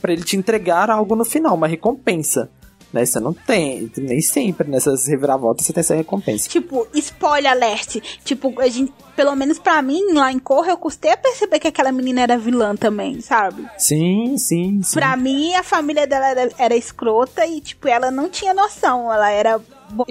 para 0.00 0.12
ele 0.12 0.22
te 0.22 0.36
entregar 0.36 0.88
algo 0.88 1.16
no 1.16 1.24
final, 1.24 1.56
uma 1.56 1.66
recompensa. 1.66 2.48
Né? 2.92 3.04
Você 3.04 3.18
não 3.18 3.32
tem, 3.32 3.90
nem 3.96 4.20
sempre 4.20 4.70
nessas 4.70 5.08
reviravoltas 5.08 5.66
você 5.66 5.72
tem 5.72 5.80
essa 5.80 5.96
recompensa. 5.96 6.48
Tipo, 6.48 6.86
spoiler 6.94 7.50
alert. 7.50 7.96
Tipo, 8.24 8.54
a 8.60 8.68
gente, 8.68 8.92
pelo 9.16 9.34
menos 9.34 9.58
para 9.58 9.82
mim, 9.82 10.12
lá 10.12 10.30
em 10.30 10.38
Corra, 10.38 10.70
eu 10.70 10.76
custei 10.76 11.10
a 11.10 11.16
perceber 11.16 11.58
que 11.58 11.66
aquela 11.66 11.90
menina 11.90 12.20
era 12.20 12.38
vilã 12.38 12.76
também, 12.76 13.20
sabe? 13.20 13.68
Sim, 13.76 14.38
sim, 14.38 14.80
sim. 14.80 14.94
Pra 14.94 15.16
mim, 15.16 15.54
a 15.54 15.64
família 15.64 16.06
dela 16.06 16.28
era, 16.28 16.52
era 16.56 16.76
escrota 16.76 17.44
e, 17.44 17.60
tipo, 17.60 17.88
ela 17.88 18.12
não 18.12 18.30
tinha 18.30 18.54
noção. 18.54 19.12
Ela 19.12 19.28
era 19.28 19.60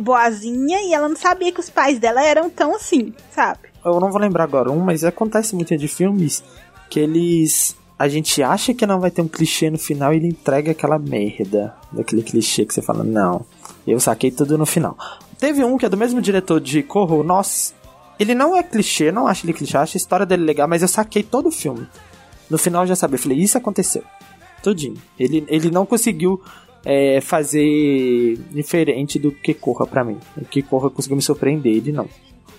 boazinha 0.01 0.81
e 0.81 0.93
ela 0.93 1.09
não 1.09 1.15
sabia 1.15 1.51
que 1.51 1.59
os 1.59 1.69
pais 1.69 1.99
dela 1.99 2.23
eram 2.23 2.49
tão 2.49 2.75
assim, 2.75 3.13
sabe? 3.31 3.69
Eu 3.83 3.99
não 3.99 4.11
vou 4.11 4.19
lembrar 4.19 4.45
agora 4.45 4.71
um, 4.71 4.79
mas 4.79 5.03
acontece 5.03 5.55
muito 5.55 5.75
de 5.77 5.87
filmes 5.87 6.43
que 6.89 6.99
eles 6.99 7.75
a 7.97 8.07
gente 8.07 8.41
acha 8.41 8.73
que 8.73 8.85
não 8.85 8.99
vai 8.99 9.11
ter 9.11 9.21
um 9.21 9.27
clichê 9.27 9.69
no 9.69 9.77
final 9.77 10.13
e 10.13 10.17
ele 10.17 10.27
entrega 10.27 10.71
aquela 10.71 10.97
merda 10.99 11.73
daquele 11.91 12.23
clichê 12.23 12.65
que 12.65 12.73
você 12.73 12.81
fala, 12.81 13.03
não, 13.03 13.45
eu 13.87 13.99
saquei 13.99 14.31
tudo 14.31 14.57
no 14.57 14.65
final. 14.65 14.97
Teve 15.37 15.63
um 15.63 15.77
que 15.77 15.85
é 15.85 15.89
do 15.89 15.97
mesmo 15.97 16.21
diretor 16.21 16.59
de 16.59 16.83
Corro, 16.83 17.23
nossa, 17.23 17.73
ele 18.19 18.35
não 18.35 18.55
é 18.55 18.63
clichê, 18.63 19.11
não 19.11 19.27
acho 19.27 19.45
ele 19.45 19.53
clichê, 19.53 19.77
acho 19.77 19.95
a 19.95 19.99
história 19.99 20.25
dele 20.25 20.43
legal, 20.43 20.67
mas 20.67 20.81
eu 20.81 20.87
saquei 20.87 21.23
todo 21.23 21.47
o 21.47 21.51
filme. 21.51 21.87
No 22.49 22.57
final 22.57 22.85
já 22.85 22.95
sabia, 22.95 23.17
falei, 23.17 23.39
isso 23.39 23.57
aconteceu. 23.57 24.03
Tudinho. 24.61 24.97
Ele, 25.19 25.45
ele 25.47 25.69
não 25.71 25.85
conseguiu 25.85 26.41
é, 26.85 27.21
fazer 27.21 28.37
diferente 28.51 29.17
do 29.17 29.31
que 29.31 29.53
Corra 29.53 29.87
para 29.87 30.03
mim. 30.03 30.17
O 30.37 30.45
que 30.45 30.61
Corra 30.61 30.89
conseguiu 30.89 31.15
me 31.15 31.21
surpreender, 31.21 31.73
ele 31.73 31.91
não. 31.91 32.07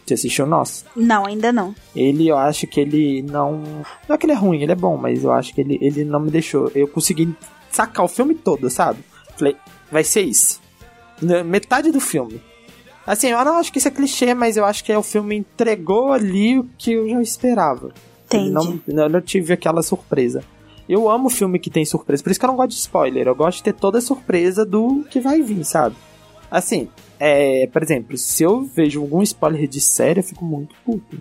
Você 0.04 0.14
assistiu 0.14 0.44
o 0.44 0.48
nosso? 0.48 0.84
Não, 0.94 1.24
ainda 1.24 1.50
não. 1.50 1.74
Ele, 1.96 2.28
eu 2.28 2.36
acho 2.36 2.66
que 2.66 2.80
ele 2.80 3.22
não. 3.22 3.62
Não 4.06 4.14
é 4.14 4.18
que 4.18 4.26
ele 4.26 4.32
é 4.32 4.36
ruim, 4.36 4.62
ele 4.62 4.72
é 4.72 4.76
bom, 4.76 4.96
mas 4.96 5.24
eu 5.24 5.32
acho 5.32 5.54
que 5.54 5.60
ele, 5.60 5.78
ele 5.80 6.04
não 6.04 6.20
me 6.20 6.30
deixou. 6.30 6.70
Eu 6.74 6.86
consegui 6.86 7.34
sacar 7.70 8.04
o 8.04 8.08
filme 8.08 8.34
todo, 8.34 8.68
sabe? 8.68 9.00
Falei, 9.36 9.56
vai 9.90 10.04
ser 10.04 10.22
isso. 10.22 10.60
Metade 11.46 11.90
do 11.90 12.00
filme. 12.00 12.40
Assim, 13.06 13.28
eu 13.28 13.44
não 13.44 13.56
acho 13.56 13.72
que 13.72 13.78
isso 13.78 13.88
é 13.88 13.90
clichê, 13.90 14.34
mas 14.34 14.56
eu 14.56 14.64
acho 14.64 14.82
que 14.84 14.92
é, 14.92 14.98
o 14.98 15.02
filme 15.02 15.36
entregou 15.36 16.12
ali 16.12 16.58
o 16.58 16.68
que 16.78 16.92
eu 16.92 17.08
já 17.08 17.20
esperava. 17.20 17.92
Entendi. 18.26 18.50
Não, 18.50 18.80
não, 18.86 19.08
não 19.08 19.20
tive 19.20 19.52
aquela 19.52 19.82
surpresa. 19.82 20.42
Eu 20.88 21.10
amo 21.10 21.30
filme 21.30 21.58
que 21.58 21.70
tem 21.70 21.84
surpresa, 21.84 22.22
por 22.22 22.30
isso 22.30 22.38
que 22.38 22.44
eu 22.44 22.50
não 22.50 22.56
gosto 22.56 22.70
de 22.70 22.76
spoiler. 22.76 23.26
Eu 23.26 23.34
gosto 23.34 23.58
de 23.58 23.64
ter 23.64 23.72
toda 23.72 23.98
a 23.98 24.02
surpresa 24.02 24.64
do 24.64 25.04
que 25.10 25.20
vai 25.20 25.40
vir, 25.40 25.64
sabe? 25.64 25.96
Assim, 26.50 26.88
é, 27.18 27.66
por 27.68 27.82
exemplo, 27.82 28.16
se 28.18 28.42
eu 28.42 28.62
vejo 28.62 29.00
algum 29.00 29.22
spoiler 29.22 29.66
de 29.66 29.80
série, 29.80 30.20
eu 30.20 30.24
fico 30.24 30.44
muito 30.44 30.74
puto. 30.84 31.20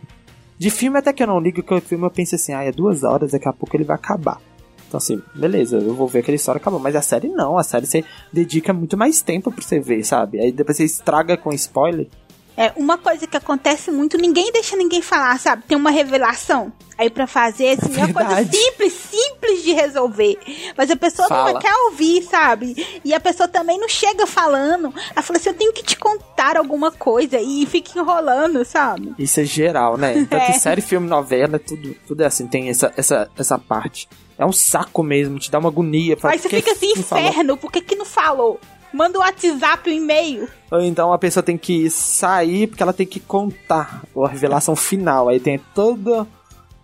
De 0.58 0.70
filme 0.70 0.98
até 0.98 1.12
que 1.12 1.24
eu 1.24 1.28
não 1.28 1.40
ligo, 1.40 1.64
que 1.64 1.74
o 1.74 1.82
filme 1.82 2.06
eu 2.06 2.12
penso 2.12 2.36
assim, 2.36 2.54
ah, 2.54 2.64
é 2.64 2.72
duas 2.72 3.04
horas, 3.04 3.32
daqui 3.32 3.48
a 3.48 3.54
pouco 3.54 3.76
ele 3.76 3.84
vai 3.84 3.96
acabar. 3.96 4.40
Então 4.88 4.98
assim, 5.00 5.20
beleza, 5.34 5.78
eu 5.78 5.96
vou 5.96 6.08
ver 6.08 6.20
aquela 6.20 6.36
história 6.36 6.60
acabou. 6.60 6.80
Mas 6.80 6.96
a 6.96 7.02
série 7.02 7.28
não, 7.28 7.58
a 7.58 7.64
série 7.64 7.88
você 7.88 8.06
dedica 8.32 8.72
muito 8.72 8.96
mais 8.96 9.24
tempo 9.24 9.52
pra 9.52 9.64
você 9.64 9.80
ver, 9.80 10.04
sabe? 10.04 10.40
Aí 10.40 10.52
depois 10.52 10.78
você 10.78 10.84
estraga 10.84 11.36
com 11.36 11.52
spoiler. 11.52 12.08
É, 12.56 12.72
uma 12.76 12.98
coisa 12.98 13.26
que 13.26 13.36
acontece 13.36 13.90
muito, 13.90 14.18
ninguém 14.18 14.52
deixa 14.52 14.76
ninguém 14.76 15.02
falar, 15.02 15.40
sabe? 15.40 15.64
Tem 15.68 15.78
uma 15.78 15.90
revelação. 15.90 16.72
Aí 16.96 17.10
para 17.10 17.26
fazer, 17.26 17.70
assim, 17.70 18.00
é 18.00 18.06
uma 18.06 18.14
coisa 18.14 18.52
simples, 18.52 18.94
simples 18.94 19.64
de 19.64 19.74
resolver. 19.74 20.38
Mas 20.78 20.92
a 20.92 20.96
pessoa 20.96 21.28
Fala. 21.28 21.54
não 21.54 21.60
quer 21.60 21.74
ouvir, 21.90 22.22
sabe? 22.24 23.02
E 23.04 23.14
a 23.14 23.20
pessoa 23.20 23.48
também 23.48 23.80
não 23.80 23.90
chega 23.90 24.28
falando. 24.28 24.94
Ela 25.12 25.22
fala 25.24 25.40
assim, 25.40 25.50
eu 25.50 25.56
tenho 25.56 25.74
que 25.74 25.84
te 25.84 25.98
contar 25.98 26.56
alguma 26.56 26.92
coisa. 26.92 27.40
E 27.40 27.66
fica 27.66 27.98
enrolando, 27.98 28.64
sabe? 28.64 29.14
Isso 29.18 29.40
é 29.40 29.44
geral, 29.44 29.98
né? 29.98 30.14
Tanto 30.30 30.36
é. 30.36 30.54
série, 30.54 30.82
filme, 30.82 31.08
novela, 31.08 31.58
tudo, 31.58 31.96
tudo 32.08 32.22
é 32.22 32.28
assim, 32.28 32.46
tem 32.46 32.70
essa, 32.70 32.94
essa, 32.96 33.30
essa 33.36 33.58
parte. 33.58 34.08
É 34.38 34.46
um 34.46 34.52
saco 34.52 35.04
mesmo, 35.04 35.40
te 35.40 35.50
dá 35.50 35.60
uma 35.60 35.70
agonia. 35.70 36.18
Aí 36.24 36.38
você 36.38 36.50
fica 36.50 36.72
assim, 36.72 36.92
inferno, 36.92 37.58
por 37.58 37.72
que 37.72 37.82
que 37.82 37.96
não 37.96 38.06
falou? 38.06 38.60
Manda 38.94 39.18
o 39.18 39.22
um 39.22 39.26
WhatsApp, 39.26 39.90
um 39.90 39.94
e-mail. 39.94 40.48
Ou 40.72 40.82
então 40.82 41.12
a 41.12 41.18
pessoa 41.18 41.42
tem 41.42 41.58
que 41.58 41.90
sair 41.90 42.68
porque 42.68 42.84
ela 42.84 42.94
tem 42.94 43.08
que 43.08 43.20
contar 43.20 44.04
a 44.16 44.28
revelação 44.28 44.76
final. 44.76 45.30
Aí 45.30 45.40
tem 45.40 45.60
toda 45.74 46.28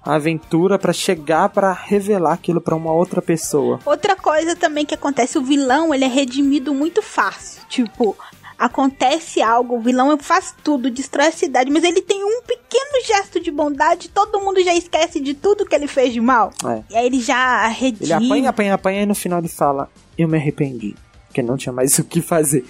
a 0.04 0.16
aventura 0.16 0.80
para 0.80 0.92
chegar 0.92 1.50
para 1.50 1.72
revelar 1.72 2.34
aquilo 2.34 2.60
para 2.60 2.76
uma 2.76 2.92
outra 2.92 3.22
pessoa. 3.22 3.80
Outra 3.86 4.16
coisa 4.16 4.56
também 4.56 4.86
que 4.86 4.96
acontece, 4.96 5.38
o 5.38 5.44
vilão, 5.44 5.94
ele 5.94 6.06
é 6.06 6.08
redimido 6.08 6.74
muito 6.74 7.02
fácil. 7.02 7.62
Tipo, 7.70 8.18
acontece 8.58 9.42
algo, 9.42 9.78
o 9.78 9.82
vilão 9.82 10.18
faz 10.18 10.56
tudo, 10.64 10.90
destrói 10.90 11.28
a 11.28 11.32
cidade, 11.32 11.70
mas 11.70 11.84
ele 11.84 12.02
tem 12.02 12.24
um 12.24 12.42
pequeno 12.42 13.06
gesto 13.06 13.40
de 13.40 13.52
bondade, 13.52 14.10
todo 14.10 14.40
mundo 14.40 14.64
já 14.64 14.74
esquece 14.74 15.20
de 15.20 15.34
tudo 15.34 15.66
que 15.66 15.76
ele 15.76 15.88
fez 15.88 16.12
de 16.12 16.22
mal. 16.22 16.52
É. 16.66 16.84
E 16.90 16.98
aí 16.98 17.06
ele 17.06 17.22
já 17.22 17.68
redime. 17.68 18.06
Ele 18.06 18.14
apanha, 18.14 18.50
apanha, 18.50 18.74
apanha 18.74 19.04
e 19.04 19.06
no 19.06 19.16
final 19.16 19.40
ele 19.40 19.48
fala: 19.48 19.90
Eu 20.18 20.28
me 20.28 20.38
arrependi 20.38 20.96
porque 21.30 21.44
não 21.44 21.56
tinha 21.56 21.72
mais 21.72 21.98
o 22.00 22.04
que 22.04 22.22
fazer 22.22 22.66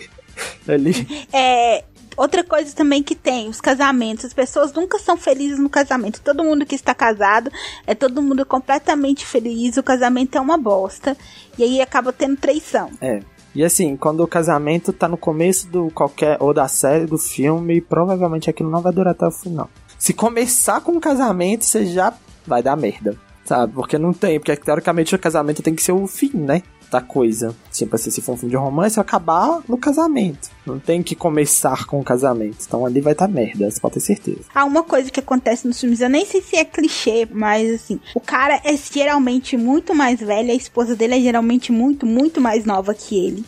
ali. 0.67 1.07
É, 1.33 1.83
outra 2.15 2.43
coisa 2.43 2.75
também 2.75 3.01
que 3.01 3.15
tem, 3.15 3.47
os 3.47 3.61
casamentos. 3.61 4.25
As 4.25 4.33
pessoas 4.33 4.73
nunca 4.73 4.99
são 4.99 5.17
felizes 5.17 5.57
no 5.57 5.69
casamento. 5.69 6.21
Todo 6.21 6.43
mundo 6.43 6.65
que 6.65 6.75
está 6.75 6.93
casado 6.93 7.49
é 7.87 7.95
todo 7.95 8.21
mundo 8.21 8.45
completamente 8.45 9.25
feliz. 9.25 9.77
O 9.77 9.83
casamento 9.83 10.37
é 10.37 10.41
uma 10.41 10.57
bosta. 10.57 11.17
E 11.57 11.63
aí 11.63 11.81
acaba 11.81 12.11
tendo 12.11 12.37
traição. 12.37 12.91
É. 13.01 13.21
E 13.55 13.63
assim, 13.63 13.95
quando 13.97 14.21
o 14.21 14.27
casamento 14.27 14.93
tá 14.93 15.07
no 15.07 15.17
começo 15.17 15.67
do 15.69 15.89
qualquer 15.89 16.37
ou 16.39 16.53
da 16.53 16.67
série, 16.67 17.05
do 17.05 17.17
filme, 17.17 17.81
provavelmente 17.81 18.49
aquilo 18.49 18.69
não 18.69 18.81
vai 18.81 18.93
durar 18.93 19.11
até 19.11 19.25
o 19.25 19.31
final. 19.31 19.69
Se 19.97 20.13
começar 20.13 20.81
com 20.81 20.91
o 20.91 20.99
casamento, 21.01 21.65
você 21.65 21.85
já 21.85 22.13
vai 22.45 22.61
dar 22.61 22.75
merda, 22.75 23.17
sabe? 23.43 23.73
Porque 23.73 23.97
não 23.97 24.13
tem, 24.13 24.39
porque 24.39 24.55
teoricamente 24.55 25.15
o 25.15 25.19
casamento 25.19 25.63
tem 25.63 25.73
que 25.73 25.81
ser 25.81 25.91
o 25.93 26.05
fim, 26.05 26.31
né? 26.33 26.61
Da 26.91 27.01
coisa. 27.01 27.55
Tipo 27.71 27.95
assim, 27.95 28.09
se 28.09 28.21
for 28.21 28.33
um 28.33 28.37
filme 28.37 28.51
de 28.51 28.57
romance, 28.57 28.99
acabar 28.99 29.61
no 29.67 29.77
casamento. 29.77 30.49
Não 30.65 30.79
tem 30.79 31.01
que 31.03 31.15
começar 31.15 31.85
com 31.85 31.99
o 31.99 32.03
casamento. 32.03 32.57
Então 32.67 32.85
ali 32.85 33.01
vai 33.01 33.13
estar 33.13 33.27
tá 33.27 33.33
merda, 33.33 33.69
você 33.69 33.79
pode 33.79 33.95
ter 33.95 33.99
certeza. 34.01 34.41
Ah, 34.53 34.65
uma 34.65 34.83
coisa 34.83 35.11
que 35.11 35.19
acontece 35.19 35.67
nos 35.67 35.79
filmes, 35.79 36.01
eu 36.01 36.09
nem 36.09 36.25
sei 36.25 36.41
se 36.41 36.55
é 36.55 36.65
clichê, 36.65 37.27
mas 37.31 37.75
assim, 37.75 37.99
o 38.15 38.19
cara 38.19 38.61
é 38.63 38.75
geralmente 38.75 39.57
muito 39.57 39.93
mais 39.93 40.19
velho, 40.19 40.51
a 40.51 40.55
esposa 40.55 40.95
dele 40.95 41.15
é 41.15 41.21
geralmente 41.21 41.71
muito, 41.71 42.05
muito 42.05 42.41
mais 42.41 42.65
nova 42.65 42.93
que 42.93 43.17
ele 43.17 43.45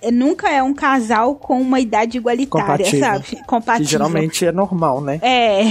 é, 0.00 0.10
nunca 0.10 0.50
é 0.50 0.62
um 0.62 0.74
casal 0.74 1.34
com 1.34 1.60
uma 1.60 1.80
idade 1.80 2.18
igualitária, 2.18 2.84
Compatível. 2.84 3.00
sabe? 3.00 3.44
Compatível. 3.46 3.86
Que 3.86 3.90
geralmente 3.90 4.46
é 4.46 4.52
normal, 4.52 5.00
né? 5.00 5.18
É 5.22 5.62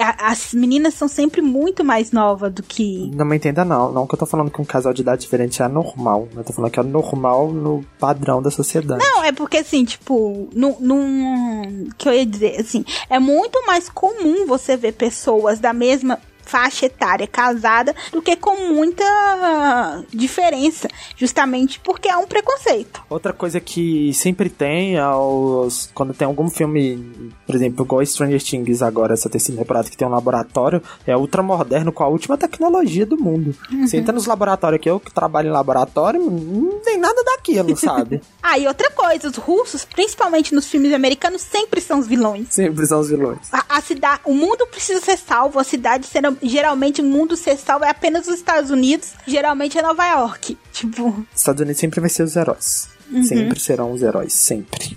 as 0.00 0.54
meninas 0.54 0.94
são 0.94 1.08
sempre 1.08 1.42
muito 1.42 1.84
mais 1.84 2.12
novas 2.12 2.52
do 2.52 2.62
que. 2.62 3.10
Não 3.14 3.24
me 3.24 3.36
entenda, 3.36 3.64
não. 3.64 3.92
Não 3.92 4.06
que 4.06 4.14
eu 4.14 4.18
tô 4.18 4.26
falando 4.26 4.50
que 4.50 4.60
um 4.60 4.64
casal 4.64 4.92
de 4.92 5.02
idade 5.02 5.22
diferente 5.22 5.62
é 5.62 5.68
normal. 5.68 6.28
Eu 6.34 6.44
tô 6.44 6.52
falando 6.52 6.70
que 6.70 6.80
é 6.80 6.82
normal 6.82 7.52
no 7.52 7.84
padrão 7.98 8.42
da 8.42 8.50
sociedade. 8.50 9.04
Não, 9.04 9.24
é 9.24 9.32
porque 9.32 9.58
assim, 9.58 9.84
tipo, 9.84 10.48
num. 10.54 10.76
num 10.80 11.88
que 11.96 12.08
eu 12.08 12.14
ia 12.14 12.26
dizer, 12.26 12.60
assim, 12.60 12.84
é 13.08 13.18
muito 13.18 13.64
mais 13.66 13.88
comum 13.88 14.46
você 14.46 14.76
ver 14.76 14.92
pessoas 14.92 15.58
da 15.58 15.72
mesma 15.72 16.18
faixa 16.50 16.86
etária 16.86 17.28
casada 17.28 17.94
do 18.10 18.20
que 18.20 18.34
com 18.34 18.56
muita 18.72 20.04
diferença, 20.12 20.88
justamente 21.16 21.78
porque 21.78 22.08
há 22.08 22.18
um 22.18 22.26
preconceito. 22.26 23.02
Outra 23.08 23.32
coisa 23.32 23.60
que 23.60 24.12
sempre 24.12 24.50
tem 24.50 24.98
aos, 24.98 25.88
quando 25.94 26.12
tem 26.12 26.26
algum 26.26 26.50
filme, 26.50 27.32
por 27.46 27.54
exemplo, 27.54 27.84
igual 27.84 28.04
Stranger 28.04 28.42
Things 28.42 28.82
agora, 28.82 29.14
essa 29.14 29.30
terceira 29.30 29.62
temporada 29.62 29.88
que 29.88 29.96
tem 29.96 30.08
um 30.08 30.10
laboratório, 30.10 30.82
é 31.06 31.16
ultra 31.16 31.40
moderno 31.42 31.92
com 31.92 32.02
a 32.02 32.08
última 32.08 32.36
tecnologia 32.36 33.06
do 33.06 33.16
mundo. 33.16 33.54
Uhum. 33.70 33.86
Você 33.86 33.98
entra 33.98 34.12
nos 34.12 34.26
laboratórios 34.26 34.80
aqui, 34.80 34.90
eu 34.90 34.98
que 34.98 35.12
trabalho 35.12 35.48
em 35.48 35.52
laboratório, 35.52 36.20
não 36.20 36.80
tem 36.80 36.98
nada 36.98 37.22
daquilo, 37.22 37.76
sabe? 37.76 38.20
ah, 38.42 38.58
e 38.58 38.66
outra 38.66 38.90
coisa, 38.90 39.28
os 39.28 39.36
russos, 39.36 39.84
principalmente 39.84 40.52
nos 40.52 40.66
filmes 40.66 40.92
americanos, 40.92 41.42
sempre 41.42 41.80
são 41.80 42.00
os 42.00 42.08
vilões. 42.08 42.48
Sempre 42.50 42.84
são 42.86 42.98
os 42.98 43.08
vilões. 43.08 43.52
A, 43.52 43.76
a 43.76 43.80
cidade, 43.80 44.22
o 44.24 44.34
mundo 44.34 44.66
precisa 44.66 45.00
ser 45.00 45.16
salvo, 45.16 45.60
a 45.60 45.64
cidade 45.64 46.06
será 46.06 46.32
geralmente 46.42 47.00
o 47.00 47.04
mundo 47.04 47.36
ser 47.36 47.56
salvo 47.56 47.84
é 47.84 47.90
apenas 47.90 48.26
os 48.26 48.34
Estados 48.34 48.70
Unidos, 48.70 49.12
geralmente 49.26 49.78
é 49.78 49.82
Nova 49.82 50.06
York. 50.06 50.56
Tipo. 50.72 51.26
Estados 51.34 51.60
Unidos 51.60 51.80
sempre 51.80 52.00
vai 52.00 52.10
ser 52.10 52.22
os 52.22 52.36
heróis. 52.36 52.88
Uhum. 53.10 53.24
Sempre 53.24 53.60
serão 53.60 53.92
os 53.92 54.02
heróis, 54.02 54.32
sempre. 54.32 54.96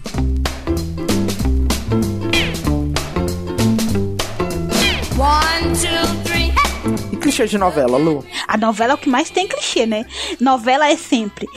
One, 5.18 5.74
two, 5.76 6.33
clichê 7.24 7.48
de 7.48 7.58
novela, 7.58 7.98
Lu? 7.98 8.24
A 8.46 8.58
novela 8.58 8.92
é 8.92 8.96
o 8.96 8.98
que 8.98 9.10
mais 9.10 9.30
tem 9.30 9.48
clichê, 9.48 9.86
né? 9.86 10.06
Novela 10.42 10.90
é 10.90 10.98
sempre. 10.98 11.48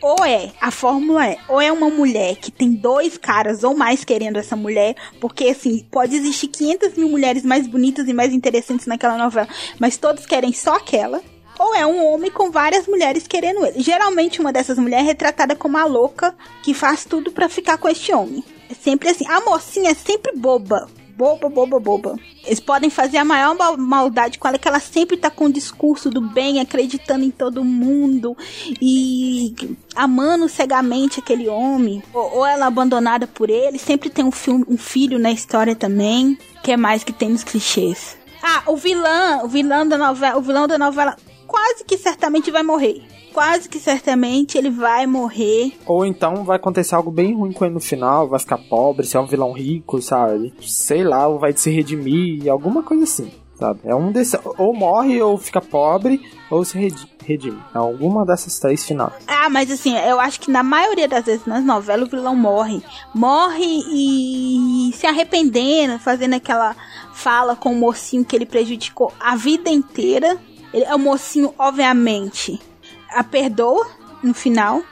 ou 0.00 0.24
é, 0.24 0.52
a 0.60 0.70
fórmula 0.70 1.26
é, 1.26 1.36
ou 1.48 1.60
é 1.60 1.72
uma 1.72 1.90
mulher 1.90 2.36
que 2.36 2.50
tem 2.50 2.72
dois 2.72 3.18
caras 3.18 3.64
ou 3.64 3.76
mais 3.76 4.04
querendo 4.04 4.36
essa 4.36 4.54
mulher, 4.54 4.94
porque 5.20 5.48
assim, 5.48 5.84
pode 5.90 6.14
existir 6.14 6.46
500 6.46 6.94
mil 6.96 7.08
mulheres 7.08 7.44
mais 7.44 7.66
bonitas 7.66 8.06
e 8.08 8.14
mais 8.14 8.32
interessantes 8.32 8.86
naquela 8.86 9.18
novela, 9.18 9.48
mas 9.80 9.96
todos 9.96 10.24
querem 10.26 10.52
só 10.52 10.76
aquela 10.76 11.20
ou 11.58 11.74
é 11.74 11.86
um 11.86 12.04
homem 12.12 12.30
com 12.30 12.50
várias 12.50 12.86
mulheres 12.86 13.26
querendo 13.26 13.64
ele. 13.66 13.80
Geralmente 13.80 14.40
uma 14.40 14.52
dessas 14.52 14.78
mulheres 14.78 15.04
é 15.04 15.08
retratada 15.08 15.56
como 15.56 15.76
a 15.76 15.84
louca 15.84 16.34
que 16.62 16.72
faz 16.72 17.04
tudo 17.04 17.32
para 17.32 17.48
ficar 17.48 17.78
com 17.78 17.88
este 17.88 18.12
homem. 18.12 18.44
É 18.70 18.74
sempre 18.74 19.08
assim. 19.08 19.26
A 19.28 19.40
mocinha 19.40 19.90
é 19.90 19.94
sempre 19.94 20.32
boba. 20.36 20.88
Boba, 21.16 21.48
boba, 21.48 21.78
boba. 21.78 22.18
Eles 22.44 22.58
podem 22.58 22.90
fazer 22.90 23.18
a 23.18 23.24
maior 23.24 23.56
maldade 23.78 24.38
com 24.38 24.48
ela, 24.48 24.58
que 24.58 24.66
ela 24.66 24.80
sempre 24.80 25.16
tá 25.16 25.30
com 25.30 25.46
o 25.46 25.52
discurso 25.52 26.10
do 26.10 26.20
bem, 26.20 26.60
acreditando 26.60 27.24
em 27.24 27.30
todo 27.30 27.64
mundo 27.64 28.36
e 28.80 29.54
amando 29.94 30.48
cegamente 30.48 31.20
aquele 31.20 31.48
homem. 31.48 32.02
Ou, 32.12 32.38
ou 32.38 32.46
ela 32.46 32.66
abandonada 32.66 33.26
por 33.26 33.48
ele. 33.48 33.78
Sempre 33.78 34.10
tem 34.10 34.24
um, 34.24 34.32
um 34.68 34.76
filho 34.76 35.18
na 35.18 35.30
história 35.30 35.76
também. 35.76 36.36
que 36.62 36.72
é 36.72 36.76
mais 36.76 37.04
que 37.04 37.12
tem 37.12 37.30
nos 37.30 37.44
clichês? 37.44 38.16
Ah, 38.42 38.62
o 38.66 38.76
vilão, 38.76 39.44
o 39.44 39.48
vilão 39.48 39.88
da 39.88 39.96
novela, 39.96 40.36
o 40.36 40.42
vilão 40.42 40.66
da 40.66 40.76
novela 40.76 41.16
quase 41.54 41.84
que 41.84 41.96
certamente 41.96 42.50
vai 42.50 42.64
morrer. 42.64 43.00
Quase 43.32 43.68
que 43.68 43.78
certamente 43.78 44.58
ele 44.58 44.70
vai 44.70 45.06
morrer. 45.06 45.72
Ou 45.86 46.04
então 46.04 46.44
vai 46.44 46.56
acontecer 46.56 46.96
algo 46.96 47.12
bem 47.12 47.32
ruim 47.32 47.52
com 47.52 47.64
ele 47.64 47.74
no 47.74 47.80
final, 47.80 48.28
vai 48.28 48.40
ficar 48.40 48.58
pobre, 48.58 49.06
ser 49.06 49.18
um 49.18 49.26
vilão 49.26 49.52
rico, 49.52 50.02
sabe? 50.02 50.52
Sei 50.60 51.04
lá, 51.04 51.28
ou 51.28 51.38
vai 51.38 51.52
se 51.52 51.70
redimir, 51.70 52.50
alguma 52.50 52.82
coisa 52.82 53.04
assim. 53.04 53.30
Sabe? 53.56 53.80
É 53.84 53.94
um 53.94 54.10
desses. 54.10 54.36
Ou 54.58 54.74
morre, 54.74 55.22
ou 55.22 55.38
fica 55.38 55.60
pobre, 55.60 56.20
ou 56.50 56.64
se 56.64 56.76
redime. 57.22 57.62
É 57.72 57.78
alguma 57.78 58.26
dessas 58.26 58.58
três 58.58 58.84
finais. 58.84 59.12
Ah, 59.28 59.48
mas 59.48 59.70
assim, 59.70 59.96
eu 59.96 60.18
acho 60.18 60.40
que 60.40 60.50
na 60.50 60.64
maioria 60.64 61.06
das 61.06 61.24
vezes 61.24 61.46
nas 61.46 61.64
novelas 61.64 62.08
o 62.08 62.10
vilão 62.10 62.34
morre. 62.34 62.82
Morre 63.14 63.64
e 63.92 64.90
se 64.92 65.06
arrependendo, 65.06 66.00
fazendo 66.00 66.34
aquela 66.34 66.74
fala 67.12 67.54
com 67.54 67.70
o 67.70 67.76
mocinho 67.76 68.24
que 68.24 68.34
ele 68.34 68.44
prejudicou 68.44 69.12
a 69.20 69.36
vida 69.36 69.70
inteira 69.70 70.36
ele 70.74 70.84
é 70.84 70.92
o 70.92 70.98
mocinho, 70.98 71.54
obviamente, 71.56 72.60
a 73.08 73.22
perdoa 73.22 73.86
no 74.20 74.34
final. 74.34 74.82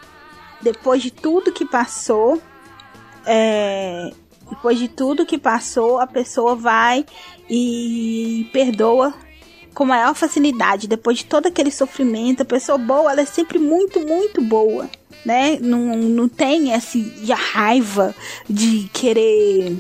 Depois 0.61 1.03
de 1.03 1.11
tudo 1.11 1.51
que 1.51 1.65
passou. 1.65 2.41
É, 3.27 4.13
depois 4.49 4.79
de 4.79 4.87
tudo 4.87 5.27
que 5.27 5.37
passou, 5.37 5.99
a 5.99 6.07
pessoa 6.07 6.55
vai 6.55 7.05
e 7.51 8.49
perdoa 8.53 9.13
com 9.75 9.85
maior 9.85 10.15
facilidade. 10.15 10.87
Depois 10.87 11.19
de 11.19 11.25
todo 11.25 11.47
aquele 11.47 11.73
sofrimento, 11.73 12.43
a 12.43 12.45
pessoa 12.45 12.79
boa, 12.79 13.11
ela 13.11 13.23
é 13.23 13.27
sempre 13.27 13.59
muito, 13.59 13.99
muito 13.99 14.41
boa. 14.41 14.89
Né? 15.27 15.59
Não, 15.61 15.97
não 15.97 16.29
tem 16.29 16.73
essa 16.73 16.97
raiva 17.35 18.15
de 18.49 18.89
querer 18.93 19.77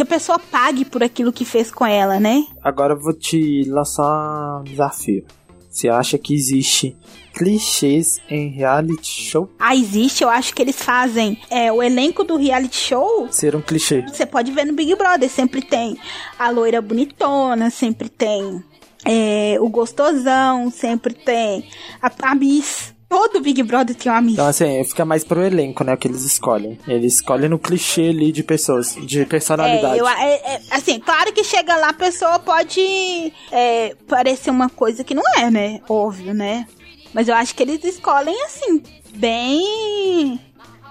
que 0.00 0.04
a 0.04 0.06
pessoa 0.06 0.38
pague 0.38 0.86
por 0.86 1.02
aquilo 1.02 1.30
que 1.30 1.44
fez 1.44 1.70
com 1.70 1.84
ela, 1.84 2.18
né? 2.18 2.46
Agora 2.62 2.94
eu 2.94 2.98
vou 2.98 3.12
te 3.12 3.64
lançar 3.68 4.60
um 4.60 4.64
desafio. 4.64 5.26
Você 5.68 5.90
acha 5.90 6.16
que 6.16 6.34
existe 6.34 6.96
clichês 7.34 8.18
em 8.30 8.48
reality 8.48 9.06
show? 9.06 9.50
Ah, 9.58 9.76
existe. 9.76 10.24
Eu 10.24 10.30
acho 10.30 10.54
que 10.54 10.62
eles 10.62 10.82
fazem 10.82 11.38
é, 11.50 11.70
o 11.70 11.82
elenco 11.82 12.24
do 12.24 12.38
reality 12.38 12.78
show 12.78 13.28
ser 13.30 13.54
um 13.54 13.60
clichê. 13.60 14.00
Você 14.08 14.24
pode 14.24 14.50
ver 14.52 14.64
no 14.64 14.72
Big 14.72 14.94
Brother, 14.94 15.28
sempre 15.28 15.60
tem 15.60 15.98
a 16.38 16.48
loira 16.48 16.80
bonitona, 16.80 17.68
sempre 17.68 18.08
tem 18.08 18.64
é, 19.04 19.58
o 19.60 19.68
gostosão, 19.68 20.70
sempre 20.70 21.12
tem 21.12 21.68
a, 22.00 22.10
a 22.22 22.34
Miss. 22.34 22.94
Todo 23.10 23.40
Big 23.40 23.60
Brother 23.64 23.96
tem 23.96 24.10
uma 24.10 24.18
amiga. 24.18 24.34
Então, 24.34 24.46
assim, 24.46 24.84
fica 24.84 25.04
mais 25.04 25.24
pro 25.24 25.42
elenco, 25.42 25.82
né? 25.82 25.96
Que 25.96 26.06
eles 26.06 26.22
escolhem. 26.22 26.78
Eles 26.86 27.14
escolhem 27.14 27.48
no 27.48 27.58
clichê 27.58 28.08
ali 28.10 28.30
de 28.30 28.44
pessoas, 28.44 28.94
de 28.94 29.26
personalidade. 29.26 29.98
É, 29.98 30.00
eu, 30.00 30.06
é, 30.06 30.34
é, 30.34 30.60
assim, 30.70 31.00
claro 31.00 31.32
que 31.32 31.42
chega 31.42 31.74
lá, 31.74 31.88
a 31.88 31.92
pessoa 31.92 32.38
pode 32.38 33.32
é, 33.50 33.96
parecer 34.06 34.52
uma 34.52 34.70
coisa 34.70 35.02
que 35.02 35.12
não 35.12 35.24
é, 35.36 35.50
né? 35.50 35.80
Óbvio, 35.88 36.32
né? 36.32 36.68
Mas 37.12 37.26
eu 37.26 37.34
acho 37.34 37.52
que 37.52 37.64
eles 37.64 37.82
escolhem, 37.82 38.40
assim, 38.44 38.80
bem 39.12 40.40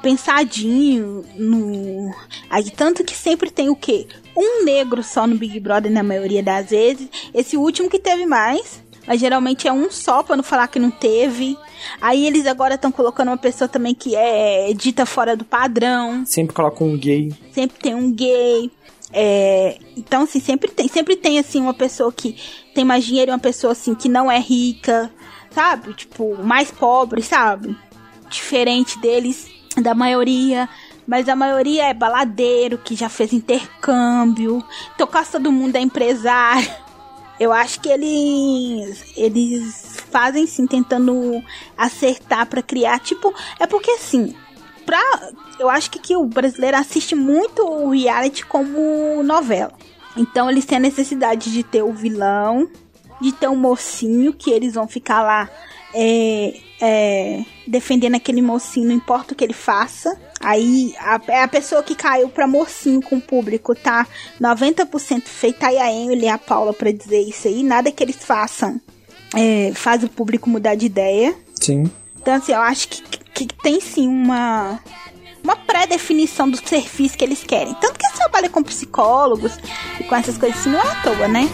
pensadinho 0.01 1.23
no. 1.37 2.13
Aí, 2.49 2.69
tanto 2.69 3.05
que 3.05 3.15
sempre 3.15 3.49
tem 3.49 3.69
o 3.69 3.75
quê? 3.77 4.07
Um 4.35 4.65
negro 4.65 5.01
só 5.03 5.25
no 5.25 5.37
Big 5.37 5.57
Brother 5.61 5.89
na 5.89 6.03
maioria 6.03 6.43
das 6.43 6.69
vezes. 6.69 7.07
Esse 7.33 7.55
último 7.55 7.89
que 7.89 7.97
teve 7.97 8.25
mais. 8.25 8.83
Mas 9.07 9.21
geralmente 9.21 9.67
é 9.67 9.71
um 9.73 9.89
só 9.89 10.21
pra 10.21 10.35
não 10.35 10.43
falar 10.43 10.67
que 10.67 10.77
não 10.77 10.91
teve. 10.91 11.57
Aí 12.01 12.25
eles 12.25 12.45
agora 12.45 12.75
estão 12.75 12.91
colocando 12.91 13.29
uma 13.29 13.37
pessoa 13.37 13.67
também 13.67 13.93
que 13.93 14.15
é 14.15 14.71
dita 14.73 15.05
fora 15.05 15.35
do 15.35 15.45
padrão. 15.45 16.25
Sempre 16.25 16.55
colocam 16.55 16.87
um 16.87 16.97
gay. 16.97 17.31
Sempre 17.51 17.79
tem 17.79 17.95
um 17.95 18.11
gay. 18.11 18.71
É, 19.11 19.77
então, 19.97 20.23
assim, 20.23 20.39
sempre 20.39 20.69
tem, 20.69 20.87
sempre 20.87 21.15
tem, 21.15 21.39
assim, 21.39 21.59
uma 21.61 21.73
pessoa 21.73 22.11
que 22.11 22.35
tem 22.75 22.85
mais 22.85 23.03
dinheiro 23.03 23.31
e 23.31 23.33
uma 23.33 23.39
pessoa, 23.39 23.73
assim, 23.73 23.95
que 23.95 24.07
não 24.07 24.31
é 24.31 24.39
rica, 24.39 25.11
sabe? 25.51 25.93
Tipo, 25.93 26.37
mais 26.43 26.69
pobre, 26.71 27.21
sabe? 27.21 27.75
Diferente 28.29 28.99
deles, 28.99 29.49
da 29.77 29.95
maioria. 29.95 30.69
Mas 31.07 31.27
a 31.27 31.35
maioria 31.35 31.87
é 31.87 31.93
baladeiro, 31.93 32.77
que 32.77 32.95
já 32.95 33.09
fez 33.09 33.33
intercâmbio. 33.33 34.63
Então, 34.93 35.07
quase 35.07 35.31
todo 35.31 35.51
mundo 35.51 35.75
é 35.75 35.79
empresário. 35.79 36.69
Eu 37.39 37.53
acho 37.53 37.79
que 37.79 37.87
eles 37.87 39.13
eles 39.15 39.88
fazem 40.09 40.45
sim 40.47 40.67
tentando 40.67 41.43
acertar 41.77 42.45
para 42.47 42.61
criar, 42.61 42.99
tipo, 42.99 43.33
é 43.59 43.67
porque 43.67 43.91
assim, 43.91 44.35
pra, 44.85 45.01
eu 45.59 45.69
acho 45.69 45.91
que, 45.91 45.99
que 45.99 46.15
o 46.15 46.25
brasileiro 46.25 46.77
assiste 46.77 47.15
muito 47.15 47.63
o 47.63 47.89
reality 47.91 48.45
como 48.45 49.21
novela. 49.23 49.73
Então 50.17 50.49
eles 50.49 50.65
têm 50.65 50.77
a 50.77 50.81
necessidade 50.81 51.51
de 51.51 51.63
ter 51.63 51.83
o 51.83 51.93
vilão, 51.93 52.69
de 53.21 53.31
ter 53.31 53.47
um 53.47 53.55
mocinho 53.55 54.33
que 54.33 54.49
eles 54.49 54.73
vão 54.73 54.87
ficar 54.87 55.21
lá 55.21 55.49
é, 55.93 56.59
é, 56.81 57.45
defendendo 57.67 58.15
aquele 58.15 58.41
mocinho, 58.41 58.87
não 58.87 58.95
importa 58.95 59.33
o 59.33 59.35
que 59.35 59.43
ele 59.43 59.53
faça. 59.53 60.19
Aí 60.39 60.93
a, 60.99 61.19
é 61.27 61.43
a 61.43 61.47
pessoa 61.47 61.83
que 61.83 61.95
caiu 61.95 62.29
pra 62.29 62.47
mocinho 62.47 63.01
com 63.01 63.17
o 63.17 63.21
público, 63.21 63.75
tá? 63.75 64.07
90% 64.39 65.23
feita 65.25 65.67
aí 65.67 65.77
a 65.77 65.91
Emily 65.91 66.25
e 66.25 66.29
a 66.29 66.37
Paula 66.37 66.73
pra 66.73 66.91
dizer 66.91 67.19
isso 67.19 67.47
aí. 67.47 67.63
Nada 67.63 67.91
que 67.91 68.03
eles 68.03 68.23
façam 68.23 68.79
é, 69.35 69.71
faz 69.73 70.03
o 70.03 70.09
público 70.09 70.49
mudar 70.49 70.75
de 70.75 70.85
ideia. 70.85 71.35
Sim. 71.55 71.89
Então, 72.21 72.33
assim, 72.33 72.51
eu 72.51 72.59
acho 72.59 72.87
que, 72.89 73.01
que, 73.33 73.45
que 73.45 73.55
tem 73.61 73.79
sim 73.79 74.07
uma 74.07 74.79
uma 75.43 75.55
pré-definição 75.55 76.49
do 76.49 76.57
serviço 76.57 77.17
que 77.17 77.23
eles 77.23 77.43
querem. 77.43 77.73
Tanto 77.75 77.97
que 77.97 78.05
eles 78.05 78.17
trabalham 78.17 78.49
com 78.49 78.61
psicólogos 78.61 79.57
e 79.99 80.03
com 80.03 80.15
essas 80.15 80.37
coisas 80.37 80.59
assim, 80.59 80.69
não 80.69 80.79
é 80.79 80.87
à 80.87 80.95
toa, 81.01 81.27
né? 81.27 81.49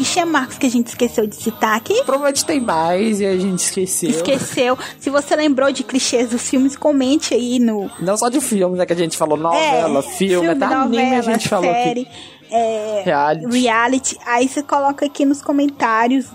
Clichê, 0.00 0.24
Marcos, 0.24 0.56
que 0.56 0.66
a 0.66 0.70
gente 0.70 0.86
esqueceu 0.86 1.26
de 1.26 1.36
citar 1.36 1.76
aqui? 1.76 1.94
Provavelmente 2.04 2.44
tem 2.44 2.58
mais 2.58 3.20
e 3.20 3.26
a 3.26 3.36
gente 3.36 3.58
esqueceu. 3.58 4.10
Esqueceu. 4.10 4.78
Se 4.98 5.10
você 5.10 5.36
lembrou 5.36 5.70
de 5.70 5.84
clichês 5.84 6.30
dos 6.30 6.48
filmes, 6.48 6.74
comente 6.74 7.34
aí 7.34 7.58
no. 7.58 7.90
Não 8.00 8.16
só 8.16 8.28
de 8.28 8.40
filmes, 8.40 8.78
né? 8.78 8.86
Que 8.86 8.94
a 8.94 8.96
gente 8.96 9.16
falou 9.16 9.36
novela, 9.36 9.98
é, 9.98 10.02
filme, 10.02 10.46
filme 10.46 10.64
até 10.64 10.74
novela, 10.74 11.18
a 11.18 11.22
gente 11.22 11.48
falou 11.48 11.70
série. 11.70 12.02
aqui. 12.02 12.10
É, 12.52 13.02
reality. 13.04 13.60
reality. 13.60 14.18
Aí 14.26 14.48
você 14.48 14.62
coloca 14.62 15.06
aqui 15.06 15.24
nos 15.24 15.42
comentários, 15.42 16.26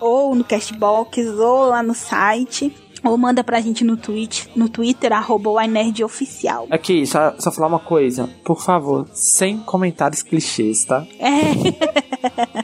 ou 0.00 0.34
no 0.34 0.44
Castbox, 0.44 1.26
ou 1.28 1.66
lá 1.66 1.82
no 1.82 1.94
site. 1.94 2.74
Ou 3.04 3.18
manda 3.18 3.44
pra 3.44 3.60
gente 3.60 3.84
no, 3.84 3.98
tweet, 3.98 4.48
no 4.56 4.66
Twitter, 4.66 5.12
arroba 5.12 5.50
Oficial. 6.02 6.66
Aqui, 6.70 7.06
só, 7.06 7.34
só 7.38 7.52
falar 7.52 7.66
uma 7.66 7.78
coisa. 7.78 8.30
Por 8.42 8.62
favor, 8.62 9.06
sem 9.12 9.58
comentários 9.58 10.22
clichês, 10.22 10.86
tá? 10.86 11.06
É. 11.18 12.63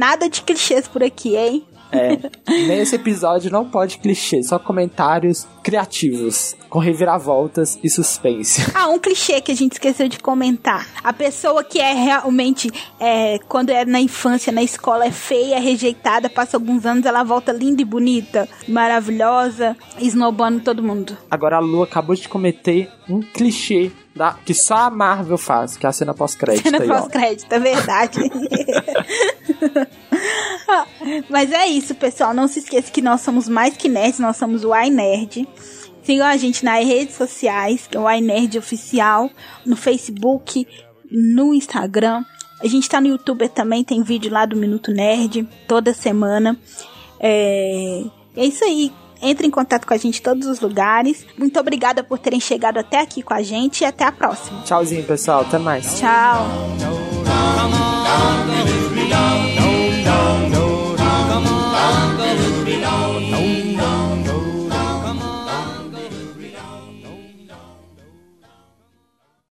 Nada 0.00 0.30
de 0.30 0.40
clichês 0.40 0.88
por 0.88 1.02
aqui, 1.02 1.36
hein? 1.36 1.62
É, 1.92 2.16
nesse 2.66 2.96
episódio 2.96 3.52
não 3.52 3.68
pode 3.68 3.98
clichê, 3.98 4.42
só 4.42 4.58
comentários 4.58 5.46
criativos, 5.62 6.56
com 6.70 6.78
reviravoltas 6.78 7.78
e 7.84 7.90
suspense. 7.90 8.62
Ah, 8.74 8.88
um 8.88 8.98
clichê 8.98 9.42
que 9.42 9.52
a 9.52 9.54
gente 9.54 9.72
esqueceu 9.72 10.08
de 10.08 10.18
comentar. 10.18 10.88
A 11.04 11.12
pessoa 11.12 11.62
que 11.62 11.78
é 11.78 11.92
realmente, 11.92 12.70
é, 12.98 13.38
quando 13.40 13.68
é 13.68 13.84
na 13.84 14.00
infância, 14.00 14.50
na 14.50 14.62
escola, 14.62 15.04
é 15.04 15.10
feia, 15.10 15.56
é 15.56 15.60
rejeitada, 15.60 16.30
passa 16.30 16.56
alguns 16.56 16.86
anos, 16.86 17.04
ela 17.04 17.22
volta 17.22 17.52
linda 17.52 17.82
e 17.82 17.84
bonita, 17.84 18.48
maravilhosa, 18.66 19.76
esnobando 19.98 20.60
todo 20.60 20.82
mundo. 20.82 21.14
Agora 21.30 21.56
a 21.56 21.60
Lu 21.60 21.82
acabou 21.82 22.16
de 22.16 22.26
cometer 22.26 22.90
um 23.06 23.20
clichê 23.20 23.92
da, 24.14 24.34
que 24.34 24.52
só 24.52 24.76
a 24.76 24.90
Marvel 24.90 25.38
faz, 25.38 25.76
que 25.76 25.86
é 25.86 25.88
a 25.88 25.92
cena 25.92 26.12
pós-crédito. 26.12 26.68
Cena 26.68 26.80
pós-crédito, 26.80 27.52
é 27.52 27.58
verdade. 27.58 28.20
Mas 31.28 31.52
é 31.52 31.66
isso, 31.66 31.94
pessoal. 31.94 32.34
Não 32.34 32.48
se 32.48 32.60
esqueça 32.60 32.90
que 32.90 33.00
nós 33.00 33.20
somos 33.20 33.48
mais 33.48 33.76
que 33.76 33.88
nerds, 33.88 34.18
nós 34.18 34.36
somos 34.36 34.64
o 34.64 34.74
iNerd. 34.74 35.48
Sigam 36.02 36.26
a 36.26 36.36
gente 36.36 36.64
nas 36.64 36.84
redes 36.84 37.14
sociais, 37.14 37.86
que 37.86 37.96
é 37.96 38.00
o 38.00 38.10
iNerd 38.10 38.58
Oficial, 38.58 39.30
no 39.64 39.76
Facebook, 39.76 40.66
no 41.10 41.54
Instagram. 41.54 42.24
A 42.62 42.66
gente 42.66 42.88
tá 42.88 43.00
no 43.00 43.08
YouTube 43.08 43.48
também, 43.48 43.84
tem 43.84 44.02
vídeo 44.02 44.30
lá 44.30 44.44
do 44.44 44.56
Minuto 44.56 44.90
Nerd, 44.90 45.48
toda 45.66 45.94
semana. 45.94 46.58
É, 47.18 48.02
é 48.36 48.44
isso 48.44 48.64
aí. 48.64 48.92
Entre 49.22 49.46
em 49.46 49.50
contato 49.50 49.86
com 49.86 49.94
a 49.94 49.96
gente 49.96 50.20
em 50.20 50.22
todos 50.22 50.46
os 50.46 50.60
lugares. 50.60 51.26
Muito 51.36 51.58
obrigada 51.58 52.02
por 52.02 52.18
terem 52.18 52.40
chegado 52.40 52.78
até 52.78 53.00
aqui 53.00 53.22
com 53.22 53.34
a 53.34 53.42
gente 53.42 53.82
e 53.82 53.84
até 53.84 54.04
a 54.04 54.12
próxima. 54.12 54.62
Tchauzinho, 54.62 55.04
pessoal. 55.04 55.42
Até 55.42 55.58
mais. 55.58 55.98
Tchau. 55.98 56.46